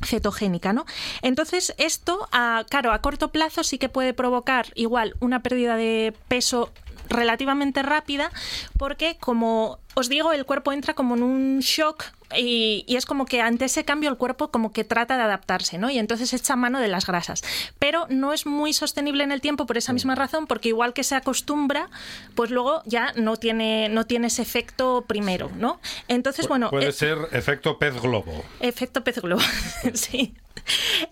[0.04, 0.86] cetogénica, ¿no?
[1.22, 6.14] Entonces, esto, a, claro, a corto plazo sí que puede provocar igual una pérdida de
[6.28, 6.72] peso
[7.08, 8.30] relativamente rápida
[8.76, 12.04] porque como os digo el cuerpo entra como en un shock
[12.36, 15.90] y, es como que ante ese cambio el cuerpo como que trata de adaptarse, ¿no?
[15.90, 17.42] Y entonces echa mano de las grasas.
[17.78, 21.04] Pero no es muy sostenible en el tiempo por esa misma razón, porque igual que
[21.04, 21.88] se acostumbra,
[22.34, 25.80] pues luego ya no tiene, no tiene ese efecto primero, ¿no?
[26.06, 26.70] Entonces, bueno...
[26.70, 28.44] Puede eh, ser efecto pez globo.
[28.60, 29.42] Efecto pez globo,
[29.94, 30.34] sí.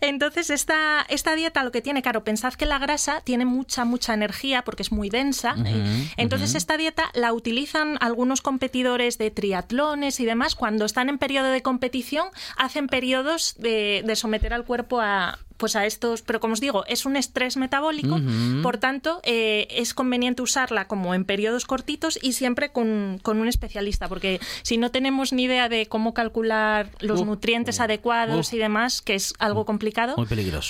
[0.01, 4.15] Entonces, esta, esta dieta lo que tiene, claro, pensad que la grasa tiene mucha, mucha
[4.15, 5.55] energía porque es muy densa.
[6.17, 10.55] Entonces, esta dieta la utilizan algunos competidores de triatlones y demás.
[10.55, 15.77] Cuando están en periodo de competición, hacen periodos de, de someter al cuerpo a, pues
[15.77, 18.21] a estos, pero como os digo, es un estrés metabólico,
[18.63, 24.09] por tanto, eh, es conveniente usarla como en periodos cortitos y siempre con, un especialista,
[24.09, 29.15] porque si no tenemos ni idea de cómo calcular los nutrientes adecuados y demás, que
[29.15, 30.17] es algo complicado,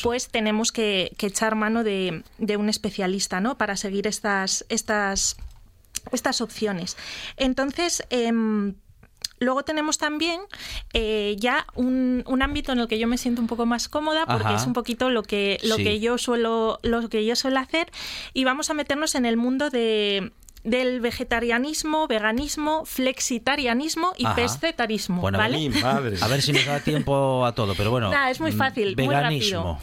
[0.03, 3.59] pues tenemos que, echar mano de, de, un especialista, ¿no?
[3.59, 5.37] Para seguir estas, estas,
[6.13, 6.97] estas opciones.
[7.37, 8.75] Entonces, em,
[9.39, 10.41] Luego tenemos también
[10.93, 14.55] eh, ya un, ámbito en el que yo me siento un poco más cómoda porque
[14.55, 17.91] es un poquito lo que, lo que yo suelo, lo que yo suelo hacer
[18.33, 20.33] y vamos a meternos en el mundo de,
[20.67, 25.23] del vegetarianismo, veganismo, flexitarianismo y pescetarismo.
[25.23, 25.71] ¿vale?
[25.83, 28.11] A ver si nos da tiempo a todo, pero bueno.
[28.29, 29.63] es muy fácil, veganismo.
[29.63, 29.79] muy rápido.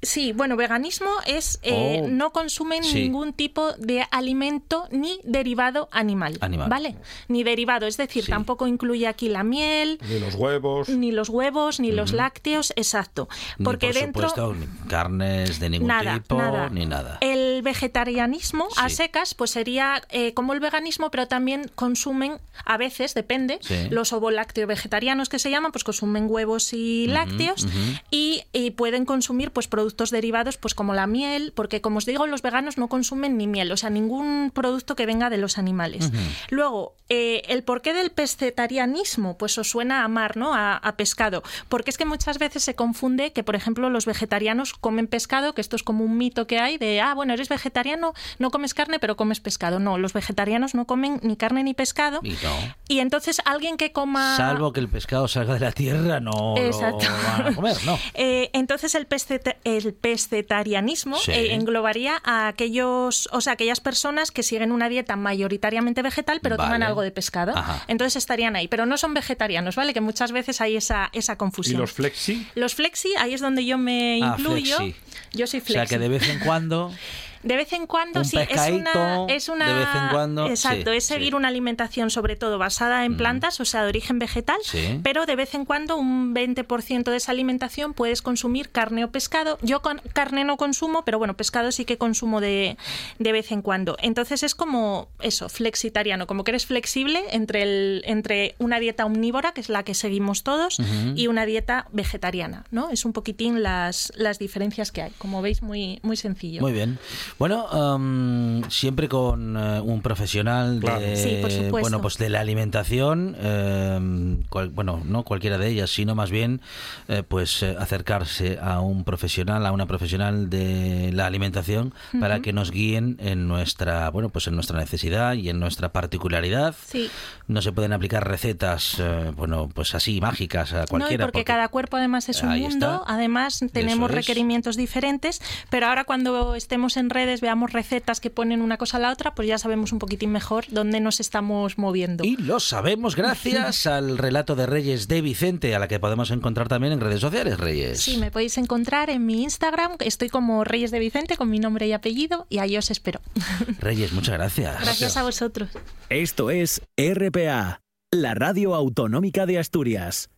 [0.00, 2.08] Sí, bueno, veganismo es eh, Oh.
[2.08, 2.94] no consumen Sí.
[3.02, 6.68] ningún tipo de alimento ni derivado animal, Animal.
[6.68, 6.94] ¿vale?
[7.26, 8.30] Ni derivado, es decir, Sí.
[8.30, 10.88] tampoco incluye aquí la miel, Ni los huevos.
[10.88, 13.28] ni los huevos, ni los lácteos, exacto.
[13.58, 16.68] Ni, Porque por dentro supuesto, ni carnes de ningún nada, tipo, nada.
[16.70, 17.18] ni nada.
[17.20, 23.14] El vegetarianismo a secas, pues sería eh, como el veganismo, pero también consumen, a veces,
[23.14, 23.88] depende, Sí.
[23.90, 27.66] los ovolácteo vegetarianos que se llaman, pues consumen huevos y lácteos
[28.12, 32.26] y, y pueden consumir pues productos derivados, pues como la miel, porque como os digo,
[32.26, 36.10] los veganos no consumen ni miel, o sea, ningún producto que venga de los animales.
[36.50, 40.54] Luego, eh, el porqué del pescetarianismo, pues os suena a mar, ¿no?
[40.54, 41.42] A, a pescado.
[41.68, 45.60] Porque es que muchas veces se confunde que, por ejemplo, los vegetarianos comen pescado, que
[45.60, 48.98] esto es como un mito que hay de, ah, bueno, eres vegetariano, no comes carne,
[48.98, 49.78] pero comes pescado.
[49.78, 52.20] No, los vegetarianos no comen ni carne ni pescado.
[52.22, 52.74] Y no.
[52.88, 54.36] Y entonces alguien que coma...
[54.36, 57.06] Salvo que el pescado salga de la tierra, no Exacto.
[57.06, 57.98] lo van a comer, ¿no?
[58.14, 61.32] Eh, entonces el, pesceta- el pescetarianismo Sí.
[61.32, 66.56] eh, englobaría a aquellos, o sea, aquellas personas que siguen una dieta mayoritariamente vegetal, pero
[66.56, 67.56] toman algo de pescado.
[67.56, 67.84] Ajá.
[67.88, 69.92] Entonces estarían ahí, pero no son vegetarianos, ¿vale?
[69.94, 71.80] Que muchas veces hay esa, esa ¿Y confusión.
[71.80, 72.46] los flexi?
[72.54, 74.76] Los flexi, ahí es donde yo me Ah, incluyo.
[74.76, 74.96] flexi.
[75.32, 75.72] Yo soy O flexi.
[75.72, 76.92] sea, que de vez en cuando...
[77.42, 79.68] De vez en cuando, Un sí, es una, es una.
[79.68, 81.34] de vez en cuando, Exacto, sí, es seguir sí.
[81.34, 85.00] una alimentación sobre todo basada en plantas, o sea, de origen vegetal, Sí.
[85.02, 89.58] pero de vez en cuando un 20% de esa alimentación puedes consumir carne o pescado.
[89.62, 92.76] Yo con carne no consumo, pero bueno, pescado sí que consumo de,
[93.18, 93.96] de vez en cuando.
[94.00, 99.52] Entonces es como eso, flexitariano, como que eres flexible entre, el, entre una dieta omnívora,
[99.52, 100.78] que es la que seguimos todos,
[101.14, 102.90] y una dieta vegetariana, ¿no?
[102.90, 105.12] Es un poquitín las, las diferencias que hay.
[105.18, 106.60] Como veis, muy, muy sencillo.
[106.60, 106.98] Muy bien.
[107.38, 111.00] Bueno, am, siempre con eh, un profesional Claro.
[111.00, 111.80] de, Sí, por supuesto.
[111.80, 116.60] bueno, pues de la alimentación, em, cual- bueno, no cualquiera de ellas, sino más bien,
[117.08, 122.52] eh, pues eh, acercarse a un profesional, a una profesional de la alimentación, para que
[122.52, 126.74] nos guíen en nuestra, bueno, pues en nuestra necesidad y en nuestra particularidad.
[126.86, 127.08] Sí.
[127.46, 129.00] No se pueden aplicar recetas,
[129.36, 131.24] bueno, pues así mágicas a No, y cualquiera.
[131.26, 133.12] porque, cada cuerpo además es un mundo, está.
[133.12, 134.16] además tenemos es.
[134.16, 139.00] requerimientos diferentes, pero ahora cuando estemos en redes, veamos recetas que ponen una cosa a
[139.00, 142.22] la otra, pues ya sabemos un poquitín mejor dónde nos estamos moviendo.
[142.22, 146.68] Y lo sabemos gracias al relato de Reyes de Vicente, a la que podemos encontrar
[146.68, 148.00] también en redes sociales, Reyes.
[148.00, 151.88] Sí, me podéis encontrar en mi Instagram, estoy como Reyes de Vicente con mi nombre
[151.88, 153.20] y apellido y ahí os espero.
[153.80, 154.80] Reyes, muchas gracias.
[154.80, 155.70] Gracias a vosotros.
[156.08, 157.80] Esto es RPA,
[158.12, 160.30] la radio autonómica de Asturias.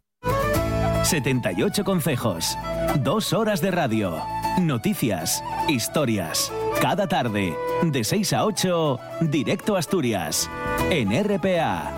[1.02, 2.56] 78 consejos,
[3.02, 4.22] dos horas de radio,
[4.58, 6.50] noticias, historias.
[6.78, 10.50] Cada tarde, de 6 a 8, directo a Asturias,
[10.90, 11.92] en RPA.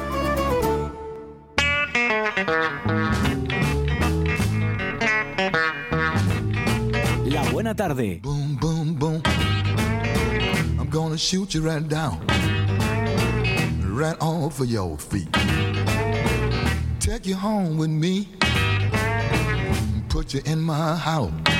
[7.24, 8.20] La buena tarde.
[8.22, 9.22] Boom, boom, boom.
[10.78, 12.20] I'm gonna shoot you right down,
[13.94, 15.28] right off of your feet.
[16.98, 18.28] Take you home with me,
[20.08, 21.51] put you in my house.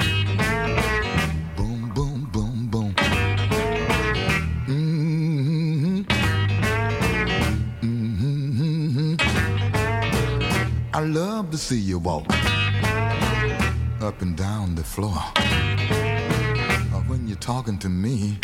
[11.02, 12.32] I love to see you walk
[14.00, 15.18] up and down the floor.
[17.08, 18.38] When you're talking to me.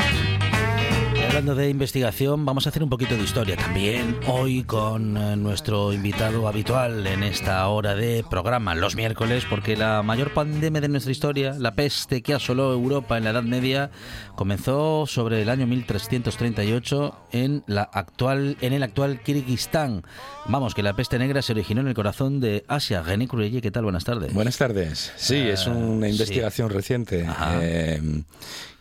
[1.29, 5.93] Hablando de investigación, vamos a hacer un poquito de historia también hoy con eh, nuestro
[5.93, 11.13] invitado habitual en esta hora de programa, los miércoles, porque la mayor pandemia de nuestra
[11.13, 13.91] historia, la peste que asoló Europa en la Edad Media,
[14.37, 20.05] comenzó sobre el año 1338 en, la actual, en el actual Kirguistán.
[20.47, 23.03] Vamos, que la peste negra se originó en el corazón de Asia.
[23.03, 23.85] René Cruyelle, ¿qué tal?
[23.85, 24.33] Buenas tardes.
[24.33, 25.13] Buenas tardes.
[25.17, 26.13] Sí, es una sí.
[26.13, 27.59] investigación reciente Ajá.
[27.61, 28.01] eh,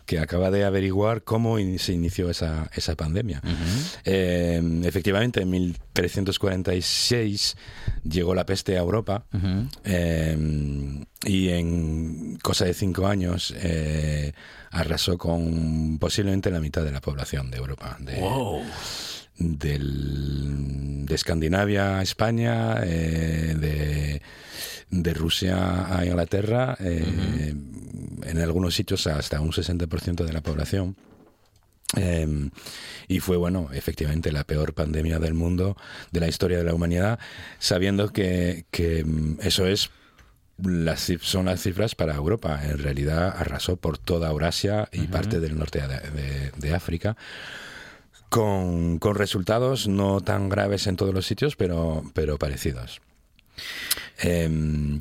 [0.08, 3.42] que acaba de averiguar cómo in- se inició esa, esa pandemia.
[4.06, 7.58] Eh, efectivamente, en 1346
[8.10, 9.26] llegó la peste a Europa
[9.84, 10.38] eh,
[11.26, 14.32] y en cosa de cinco años eh,
[14.72, 17.98] arrasó con posiblemente la mitad de la población de Europa.
[18.00, 18.62] De, Wow.
[19.40, 24.22] del, de Escandinavia a España, de,
[24.90, 27.54] de Rusia a Inglaterra, eh,
[28.24, 30.96] en algunos sitios hasta un 60% de la población.
[31.96, 32.50] Eh,
[33.08, 35.78] y fue, bueno, efectivamente la peor pandemia del mundo,
[36.12, 37.20] de la historia de la humanidad,
[37.60, 39.90] sabiendo que, que mm, eso es
[40.62, 42.60] las, son las cifras para Europa.
[42.64, 47.16] En realidad arrasó por toda Eurasia y parte del norte de, de- de África.
[48.30, 53.00] Con, con resultados no tan graves en todos los sitios, pero, pero parecidos.
[54.20, 55.00] Em,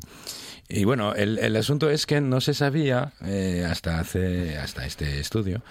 [0.69, 5.19] Y bueno, el, el, asunto es que no se sabía eh, hasta hace hasta este
[5.21, 5.61] estudio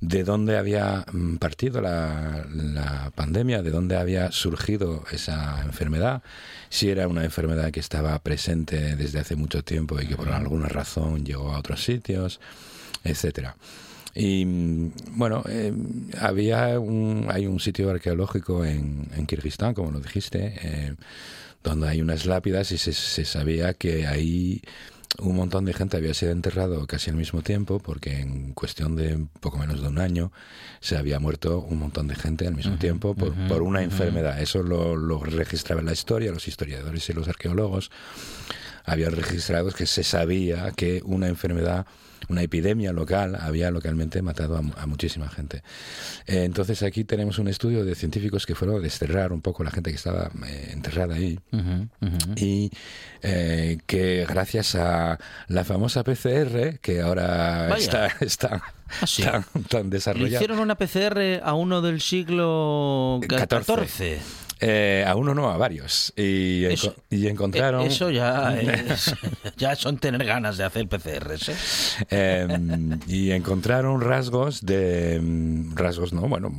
[0.00, 6.22] de dónde había mm, partido la, la, pandemia, de dónde había surgido esa enfermedad,
[6.68, 10.68] si era una enfermedad que estaba presente desde hace mucho tiempo y que por alguna
[10.68, 12.40] razón llegó a otros sitios,
[13.04, 13.56] etcétera.
[14.14, 15.72] Y mm, bueno, eh,
[16.20, 20.94] había un, hay un sitio arqueológico en, en Kirguistán, como lo dijiste, eh,
[21.62, 24.62] donde hay unas lápidas y se, se sabía que ahí
[25.18, 29.26] un montón de gente había sido enterrado casi al mismo tiempo, porque en cuestión de
[29.40, 30.32] poco menos de un año
[30.80, 34.40] se había muerto un montón de gente al mismo tiempo por, por una enfermedad.
[34.40, 37.90] Eso lo, lo registraba la historia, los historiadores y los arqueólogos
[38.84, 41.86] habían registrado que se sabía que una enfermedad
[42.28, 45.62] una epidemia local había localmente matado a, muchísima gente.
[46.26, 49.70] Eh, entonces aquí tenemos un estudio de científicos que fueron a desterrar un poco la
[49.70, 51.38] gente que estaba eh, enterrada ahí
[52.36, 52.70] y
[53.22, 55.18] eh, que gracias a
[55.48, 58.62] la famosa PCR que ahora está, está
[59.00, 60.36] ¿Ah, tan, desarrollada.
[60.36, 64.18] hicieron una PCR a uno del siglo XIV.
[64.62, 66.12] Eh, a uno no, a varios.
[66.16, 66.66] Y,
[67.08, 67.82] y encontraron...
[67.82, 68.54] Eh, eso ya,
[69.56, 71.48] ya son tener ganas de hacer PCRs.
[72.10, 72.46] ¿eh?
[72.48, 75.18] Em, y encontraron rasgos de...
[75.20, 76.52] Mm, rasgos, no, bueno,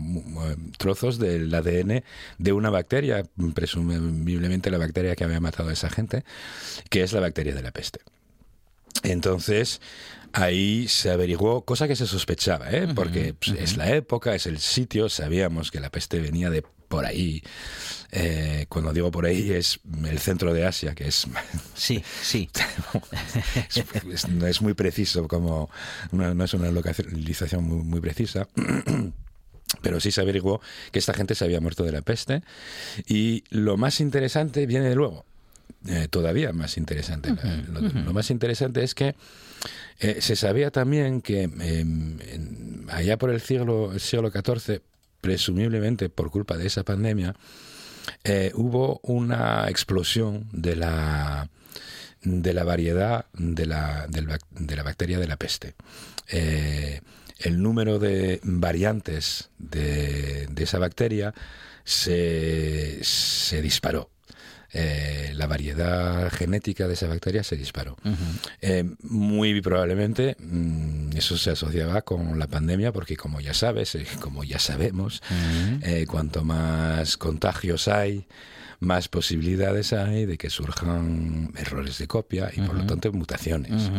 [0.77, 2.03] trozos del ADN
[2.39, 3.23] de una bacteria,
[3.53, 6.23] presumiblemente la bacteria que había matado a esa gente,
[6.89, 7.99] que es la bacteria de la peste.
[9.03, 9.79] Entonces,
[10.33, 12.87] ahí se averiguó, cosa que se sospechaba, ¿eh?
[12.95, 17.05] porque pues, es la época, es el sitio, sabíamos que la peste venía de por
[17.05, 17.41] ahí.
[18.11, 21.25] Eh, cuando digo por ahí es el centro de Asia, que es...
[21.73, 22.49] Sí, sí.
[24.29, 25.71] no es muy preciso, como
[26.11, 28.47] no es una localización muy, muy precisa.
[29.81, 30.61] Pero sí se averiguó
[30.91, 32.43] que esta gente se había muerto de la peste.
[33.07, 35.25] Y lo más interesante viene de luego.
[35.87, 37.33] Eh, todavía más interesante.
[37.71, 39.15] lo, más interesante es que
[39.99, 42.19] eh, se sabía también que em,
[42.89, 44.81] allá por el siglo, el siglo XIV
[45.21, 47.35] presumiblemente por culpa de esa pandemia,
[48.23, 51.49] eh, hubo una explosión de la,
[52.23, 55.75] de la variedad de la, de la bacteria de la peste.
[56.27, 57.01] Eh,
[57.39, 61.33] el número de variantes de, de esa bacteria
[61.83, 64.09] se, se disparó.
[64.73, 67.97] Eh, la variedad genética de esa bacteria se disparó.
[68.61, 74.05] Eh, muy probablemente mm, eso se asociaba con la pandemia porque como ya sabes, eh,
[74.21, 75.21] como ya sabemos,
[76.07, 78.25] cuanto más contagios hay,
[78.79, 83.91] más posibilidades hay de que surjan errores de copia y por lo tanto mutaciones.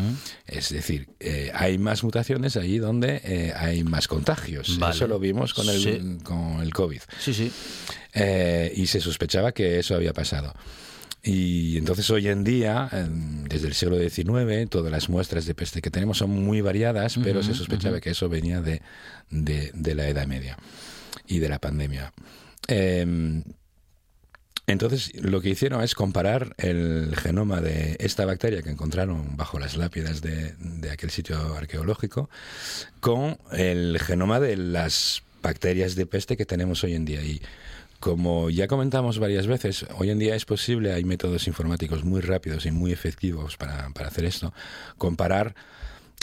[0.47, 1.11] Es decir,
[1.55, 4.79] hay más mutaciones ahí donde hay más contagios.
[4.91, 7.01] Eso lo vimos con el, con el COVID.
[7.18, 7.53] Sí, sí.
[8.15, 10.55] Eh, y se sospechaba que eso había pasado.
[11.25, 12.89] Y entonces hoy en día,
[13.49, 17.45] desde el siglo XIX, todas las muestras de peste que tenemos son muy variadas, pero
[17.45, 18.83] se sospechaba que eso venía de,
[19.31, 20.59] de, la Edad Media
[21.29, 22.13] y de la pandemia.
[22.67, 23.45] Em,
[24.67, 29.77] entonces lo que hicieron es comparar el genoma de esta bacteria que encontraron bajo las
[29.77, 32.31] lápidas de, de aquel sitio arqueológico
[32.99, 37.23] con el genoma de las bacterias de peste que tenemos hoy en día.
[37.23, 37.43] Y
[38.03, 42.66] como ya comentamos varias veces, hoy en día es posible, hay métodos informáticos muy rápidos
[42.66, 44.53] y muy efectivos para, para hacer esto,
[44.98, 45.55] comparar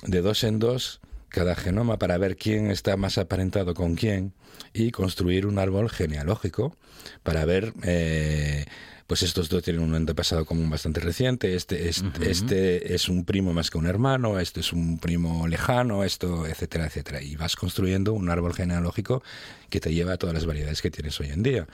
[0.03, 0.99] de dos en dos
[1.29, 4.33] cada genoma para ver quién está más aparentado con quién
[4.73, 6.75] y construir un árbol genealógico
[7.23, 8.65] para ver eh,
[9.09, 13.53] pues estos dos tienen un antepasado común bastante reciente, este, este, este, es un primo
[13.53, 17.19] más que un hermano, este es un primo lejano, esto, etcétera, etcétera.
[17.19, 19.23] Y vas construyendo un árbol genealógico
[19.71, 21.67] que te lleva a todas las variedades que tienes hoy en día.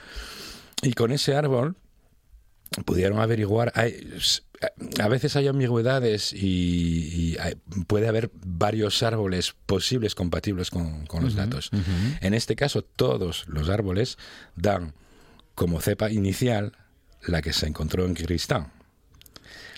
[0.80, 1.76] Y con ese árbol
[2.86, 7.36] pudieron averiguar, a veces hay ambigüedades y,
[7.86, 11.68] puede haber varios árboles posibles compatibles con, los datos.
[12.22, 14.16] En este caso, todos los árboles
[14.54, 14.94] dan
[15.54, 16.72] como cepa inicial
[17.26, 18.72] la que se encontró en Kirguistán.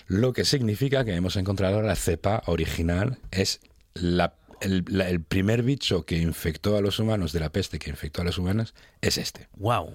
[0.07, 3.59] Lo que significa que hemos encontrado la cepa original, es
[3.93, 8.37] el, primer bicho que infectó a los humanos de la peste que infectó a los
[8.37, 9.47] humanos, es este.
[9.57, 9.93] ¡Wow!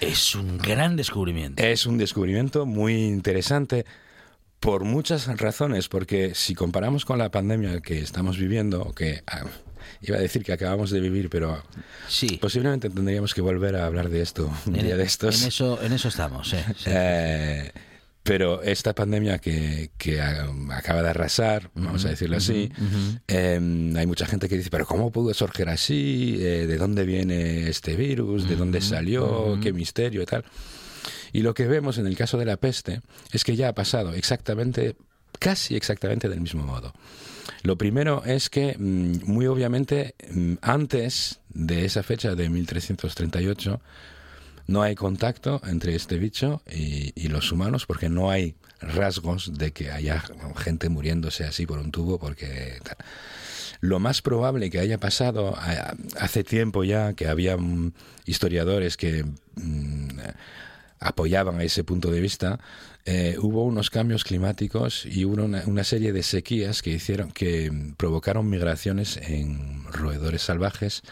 [0.00, 1.62] Es un gran descubrimiento.
[1.62, 3.86] Es un descubrimiento muy interesante
[4.60, 9.44] por muchas razones, porque si comparamos con la pandemia que estamos viviendo, que ah,
[10.02, 11.62] iba a decir que acabamos de vivir, pero
[12.08, 12.38] sí.
[12.40, 15.42] posiblemente tendríamos que volver a hablar de esto un día e- de estos.
[15.42, 16.54] En eso, en eso estamos,
[16.86, 17.72] eh,
[18.22, 22.72] pero esta pandemia que, que, acaba de arrasar, vamos a decirlo así,
[23.28, 26.36] em, hay mucha gente que dice, pero ¿cómo pudo surgir así?
[26.40, 28.48] Eh, ¿De dónde viene este virus?
[28.48, 29.58] ¿De dónde salió?
[29.62, 30.44] ¿Qué misterio y tal?
[31.32, 34.12] Y lo que vemos en el caso de la peste es que ya ha pasado
[34.12, 34.96] exactamente
[35.38, 36.94] casi exactamente del mismo modo.
[37.62, 43.80] Lo primero es que, mm, muy obviamente, mm, antes de esa fecha de 1338,
[44.66, 49.90] no hay contacto entre este bicho y, los humanos porque no hay rasgos de que
[49.90, 50.22] haya
[50.56, 52.78] gente muriéndose así por un tubo porque
[53.80, 55.56] lo más probable que haya pasado
[56.18, 57.92] hace tiempo ya que había mm,
[58.26, 59.24] historiadores que
[61.00, 62.58] apoyaban ese punto de vista
[63.08, 68.50] eh, hubo unos cambios climáticos y hubo una, serie de sequías que hicieron que provocaron
[68.50, 71.02] migraciones en roedores salvajes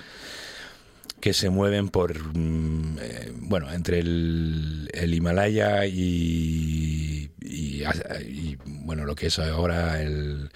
[1.20, 7.30] que se mueven por mm, eh, bueno entre el, Himalaya y,
[8.64, 10.50] bueno lo que es ahora el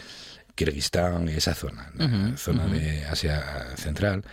[0.57, 1.93] Kirguistán esa zona
[2.37, 4.25] zona de Asia central.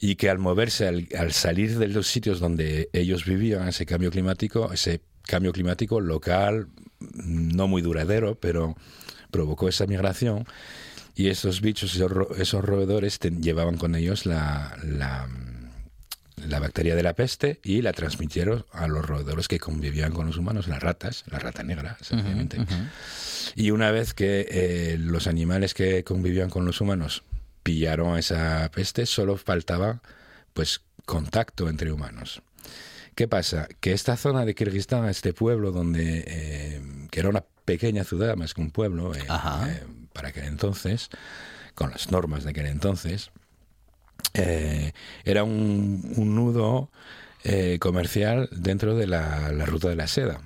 [0.00, 4.10] Y que al moverse al, al, salir de los sitios donde ellos vivían ese cambio
[4.10, 6.68] climático ese cambio climático local,
[7.14, 8.76] no muy duradero, pero
[9.30, 10.46] provocó esa migración
[11.14, 11.94] y esos bichos,
[12.38, 15.28] esos, roedores llevaban con ellos la, la,
[16.58, 20.68] bacteria de la peste y la transmitieron a los roedores que convivían con los humanos,
[20.68, 22.58] las ratas, la rata negra, sencillamente.
[23.56, 27.24] Y una vez que eh, los animales que convivían con los humanos
[27.62, 30.00] pillaron esa peste, solo faltaba
[30.54, 32.42] pues contacto entre humanos.
[33.14, 33.68] ¿Qué pasa?
[33.80, 38.54] Que esta zona de Kirguistán, este pueblo donde, eh, que era una pequeña ciudad más
[38.54, 39.84] que un pueblo, eh, eh,
[40.14, 41.10] para aquel entonces,
[41.74, 43.30] con las normas de aquel entonces,
[44.32, 46.90] era un, nudo
[47.80, 50.40] comercial dentro de la, ruta de la seda.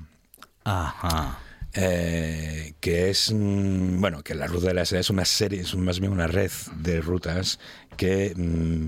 [0.64, 1.39] Ajá.
[1.73, 6.01] que es mm, bueno que la ruta de la seda es una serie es más
[6.01, 6.51] bien una red
[6.81, 7.61] de rutas
[7.97, 8.87] que mm,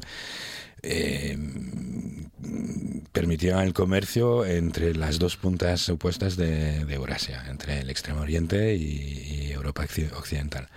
[0.82, 1.36] eh,
[3.12, 9.50] permitían el comercio entre las dos puntas opuestas de, Eurasia, entre el Extremo Oriente y,
[9.52, 9.84] Europa
[10.16, 10.68] Occidental.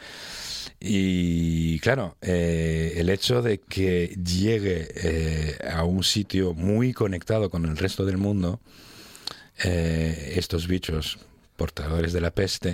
[0.80, 7.66] Y claro, eh, el hecho de que llegue eh, a un sitio muy conectado con
[7.66, 8.60] el resto del mundo,
[9.64, 11.20] eh, estos bichos
[11.56, 12.74] portadores de la peste,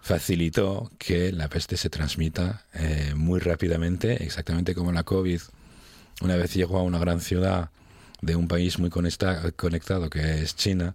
[0.00, 2.64] facilitó que la peste se transmita
[3.16, 5.40] muy rápidamente, exactamente como la COVID
[6.20, 7.70] una vez llegó a una gran ciudad
[8.20, 10.94] de un país muy conectado que es China,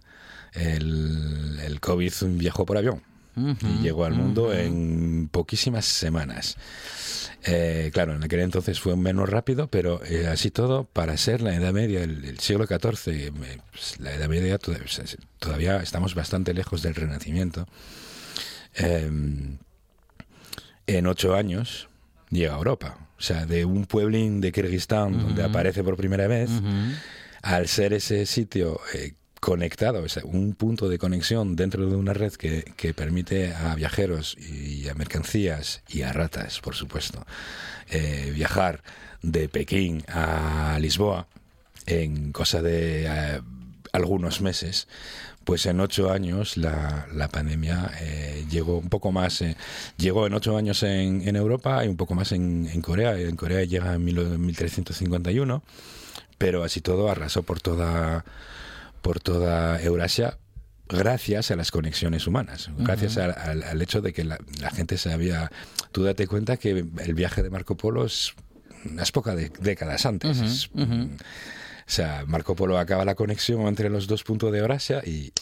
[0.52, 3.02] el, el COVID viajó por avión
[3.36, 6.56] y llegó al mundo en poquísimas semanas.
[7.44, 11.54] Eh, claro, en aquel entonces fue menos rápido, pero eh, así todo, para ser la
[11.54, 13.32] Edad Media, el, siglo XIV, eh,
[13.70, 14.58] pues, la Edad Media
[15.38, 17.66] todavía, estamos bastante lejos del Renacimiento.
[18.74, 19.58] en
[21.06, 21.88] ocho años
[22.30, 22.98] llega a Europa.
[23.18, 26.50] O sea, de un pueblín de Kirguistán donde aparece por primera vez,
[27.42, 32.12] al ser ese sitio eh, conectado, o sea, un punto de conexión dentro de una
[32.12, 37.24] red que, que, permite a viajeros y a mercancías y a ratas, por supuesto,
[37.88, 38.82] eh, viajar
[39.22, 41.28] de Pekín a Lisboa
[41.86, 43.40] en cosa de eh,
[43.92, 44.88] algunos meses,
[45.46, 49.56] pues en ocho años la, la pandemia eh, llegó un poco más, eh,
[49.96, 53.16] llegó en ocho años en, en, Europa y un poco más en, en Corea.
[53.16, 55.62] En Corea llega en 1351,
[56.36, 58.24] pero así todo arrasó por toda,
[59.02, 60.36] por toda Eurasia
[60.88, 64.38] gracias a las conexiones humanas, gracias al, hecho de que la,
[64.74, 65.52] gente se había...
[65.92, 68.34] Tú date cuenta que el viaje de Marco Polo es
[68.84, 70.70] unas pocas décadas antes.
[70.74, 70.82] O
[71.90, 75.32] sea, Marco Polo acaba la conexión entre los dos puntos de Eurasia y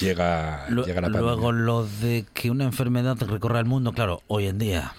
[0.00, 1.20] llega, llega la pandemia.
[1.20, 4.92] Luego lo de que una enfermedad recorra el mundo, claro, hoy en día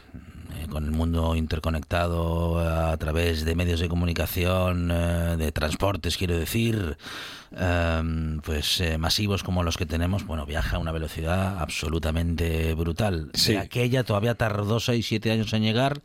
[0.60, 6.38] eh, con el mundo interconectado a través de medios de comunicación, eh, de transportes, quiero
[6.38, 6.98] decir,
[7.52, 13.30] em, pues eh, masivos como los que tenemos, bueno, viaja a una velocidad absolutamente brutal.
[13.34, 13.56] Sí.
[13.56, 16.02] aquella todavía tardó 6, 7 años en llegar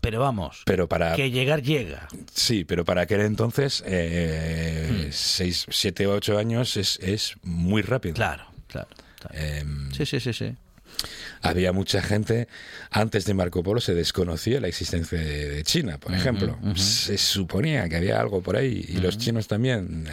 [0.00, 2.08] pero vamos, pero para, que llegar llega.
[2.32, 5.12] Sí, pero para aquel entonces, eh, hmm.
[5.12, 8.14] seis, siete, ocho años es, es muy rápido.
[8.14, 8.88] Claro, claro.
[9.32, 10.56] Em, sí, sí, sí, sí
[11.42, 12.48] había mucha gente,
[12.90, 16.58] antes de Marco Polo se desconocía la existencia de, China, por ejemplo.
[16.74, 20.08] Se suponía que había algo por ahí y los chinos también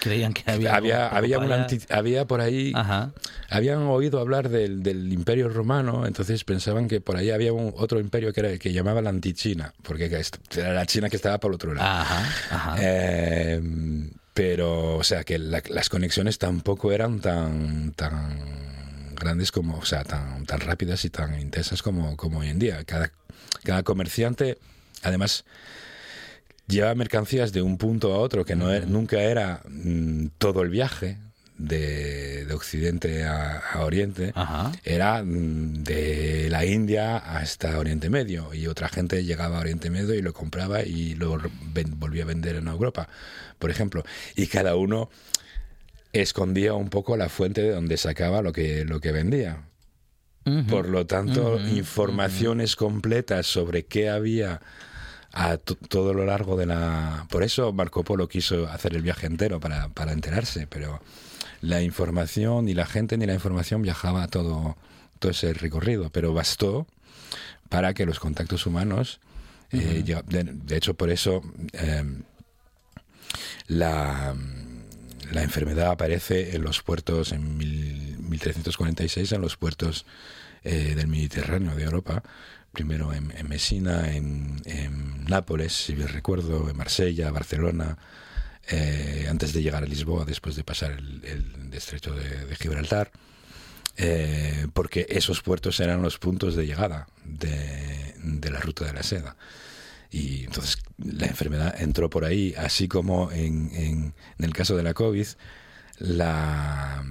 [0.00, 1.38] creían que había había, había,
[1.90, 2.72] había por ahí
[3.48, 8.00] habían oído hablar del, del, imperio romano entonces pensaban que por ahí había un, otro
[8.00, 10.06] imperio que era que llamaba la antichina porque
[10.56, 12.04] era la China que estaba por el otro lado.
[12.78, 13.60] Eh,
[14.34, 18.85] pero o sea que las conexiones tampoco eran tan tan
[19.16, 22.84] grandes como, o sea, tan, tan rápidas y tan intensas como, como hoy en día.
[22.84, 23.12] Cada,
[23.64, 24.58] cada comerciante,
[25.02, 25.44] además,
[26.66, 30.70] lleva mercancías de un punto a otro, que no, e, nunca era mm, todo el
[30.70, 31.18] viaje
[31.58, 34.32] de, Occidente a, Oriente
[34.84, 40.14] era mm, de la India hasta Oriente Medio y otra gente llegaba a Oriente Medio
[40.14, 41.38] y lo compraba y lo
[41.96, 43.08] volvía a vender en Europa,
[43.58, 44.04] por ejemplo.
[44.36, 45.10] Y cada uno
[46.22, 49.62] escondía un poco la fuente de donde sacaba lo que, lo que vendía.
[50.68, 54.60] Por lo tanto, informaciones completas sobre qué había
[55.32, 57.26] a todo lo largo de la...
[57.30, 61.00] Por eso Marco Polo quiso hacer el viaje entero, para, para enterarse, pero
[61.60, 64.76] la información, ni la gente ni la información viajaba todo,
[65.18, 66.86] todo ese recorrido, pero bastó
[67.68, 69.20] para que los contactos humanos,
[69.72, 71.42] eh, de, hecho por eso
[71.72, 72.22] em,
[73.66, 74.34] la,
[75.32, 80.06] la, enfermedad aparece en los puertos en 1346, en los puertos
[80.64, 82.22] eh, del Mediterráneo de Europa,
[82.72, 87.98] primero en, en Messina, en, en, Nápoles, si bien recuerdo, en Marsella, Barcelona,
[88.68, 93.10] eh, antes de llegar a Lisboa, después de pasar el, el estrecho de, Gibraltar,
[93.96, 99.02] eh, porque esos puertos eran los puntos de llegada de, de, la ruta de la
[99.02, 99.36] seda.
[100.16, 104.82] Y entonces la enfermedad entró por ahí, así como en, en, en el caso de
[104.82, 105.26] la COVID,
[105.98, 107.04] la,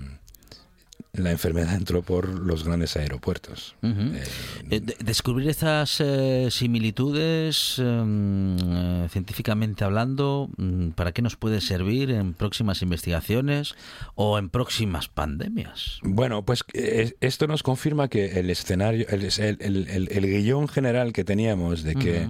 [1.17, 3.75] la enfermedad entró por los grandes aeropuertos.
[3.83, 4.23] Eh,
[4.71, 12.33] eh, descubrir estas eh, similitudes, em, científicamente hablando, mm, ¿para qué nos puede servir en
[12.33, 13.75] próximas investigaciones
[14.15, 15.99] o en próximas pandemias?
[16.03, 19.23] Bueno, pues esto nos confirma que el escenario, el,
[19.59, 22.29] el, el, guion general que teníamos de que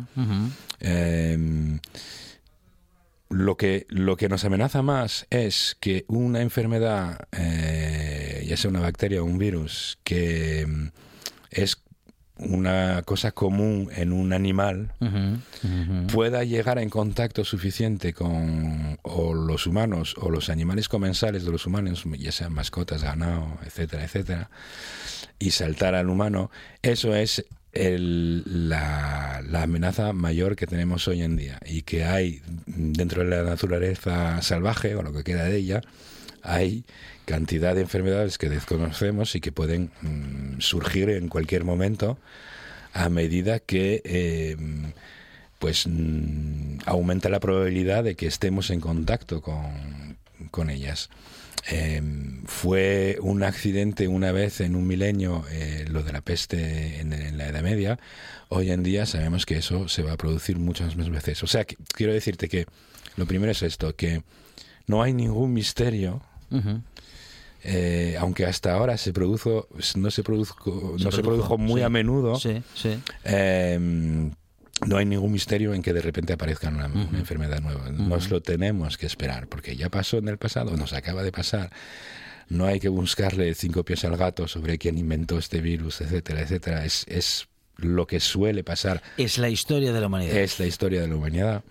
[3.29, 8.81] lo que, lo que nos amenaza más es que una enfermedad, eh, ya sea una
[8.81, 10.87] bacteria o un virus, que mm,
[11.51, 11.81] es
[12.37, 14.91] una cosa común en un animal,
[16.11, 21.65] pueda llegar en contacto suficiente con o los humanos o los animales comensales de los
[21.65, 24.49] humanos, ya sean mascotas, ganado, etcétera, etcétera,
[25.39, 31.59] y saltar al humano, eso es el, la, amenaza mayor que tenemos hoy en día
[31.65, 35.81] y que hay dentro de la naturaleza salvaje o lo que queda de ella,
[36.41, 36.85] hay
[37.25, 42.17] cantidad de enfermedades que desconocemos y que pueden mm, surgir en cualquier momento
[42.93, 44.55] a medida que eh,
[45.59, 50.17] pues mm, aumenta la probabilidad de que estemos en contacto con,
[50.51, 51.09] con ellas.
[51.67, 57.37] Em, fue un accidente una vez en un milenio, eh, lo de la peste en,
[57.37, 57.99] la Edad Media.
[58.49, 61.41] Hoy en día sabemos que eso se va a producir muchas más veces.
[61.41, 62.67] O sea, quiero decirte que
[63.17, 64.21] lo primero es esto, que
[64.85, 66.21] no hay ningún misterio.
[67.67, 72.35] Eh, aunque hasta ahora se produjo, no se produjo, no se produjo muy a menudo.
[72.39, 72.99] Sí, sí.
[73.23, 74.31] Em,
[74.85, 77.89] no hay ningún misterio en que de repente aparezca una, enfermedad nueva.
[77.89, 81.71] Nos lo tenemos que esperar, porque ya pasó en el pasado, nos acaba de pasar.
[82.49, 86.85] No hay que buscarle cinco pies al gato sobre quién inventó este virus, etcétera, etcétera.
[86.85, 89.01] Es, es lo que suele pasar.
[89.17, 90.37] Es la historia de la humanidad.
[90.37, 91.63] Es la historia de la humanidad.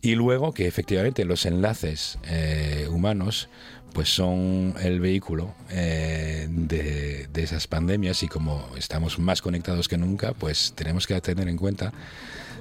[0.00, 3.48] Y luego que efectivamente los enlaces eh, humanos
[3.92, 9.98] pues son el vehículo eh, de, de, esas pandemias y como estamos más conectados que
[9.98, 11.92] nunca, pues tenemos que tener en cuenta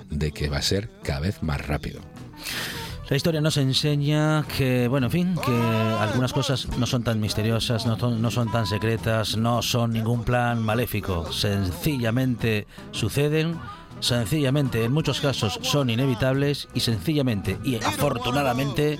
[0.09, 2.01] de que va a ser cada vez más rápido.
[3.09, 5.51] La historia nos enseña que, bueno, en fin, que
[5.99, 10.61] algunas cosas no son tan misteriosas, no, no son tan secretas, no son ningún plan
[10.61, 13.57] maléfico, sencillamente suceden
[13.99, 18.99] sencillamente en muchos casos son inevitables y sencillamente y afortunadamente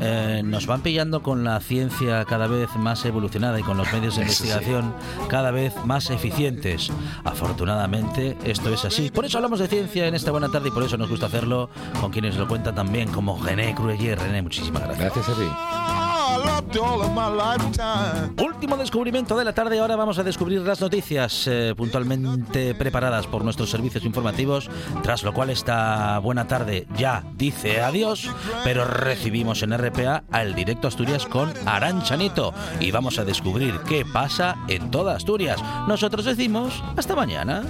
[0.00, 4.16] eh, nos van pillando con la ciencia cada vez más evolucionada y con los medios
[4.16, 4.94] de investigación
[5.28, 6.90] cada vez más eficientes.
[7.24, 9.10] Afortunadamente esto es así.
[9.10, 11.70] Por eso hablamos de ciencia en esta buena tarde y por eso nos gusta hacerlo
[12.00, 14.18] con quienes lo cuentan también como René Crueller.
[14.18, 15.14] René, muchísimas gracias.
[15.14, 16.07] Gracias a ti.
[18.38, 19.78] Último descubrimiento de la tarde.
[19.78, 24.70] Ahora vamos a descubrir las noticias eh, puntualmente preparadas por nuestros servicios informativos.
[25.02, 28.30] Tras lo cual, esta buena tarde ya dice adiós.
[28.64, 32.52] Pero recibimos en RPA al directo Asturias con Aranchanito.
[32.80, 35.62] Y vamos a descubrir qué pasa en toda Asturias.
[35.86, 37.64] Nosotros decimos hasta mañana.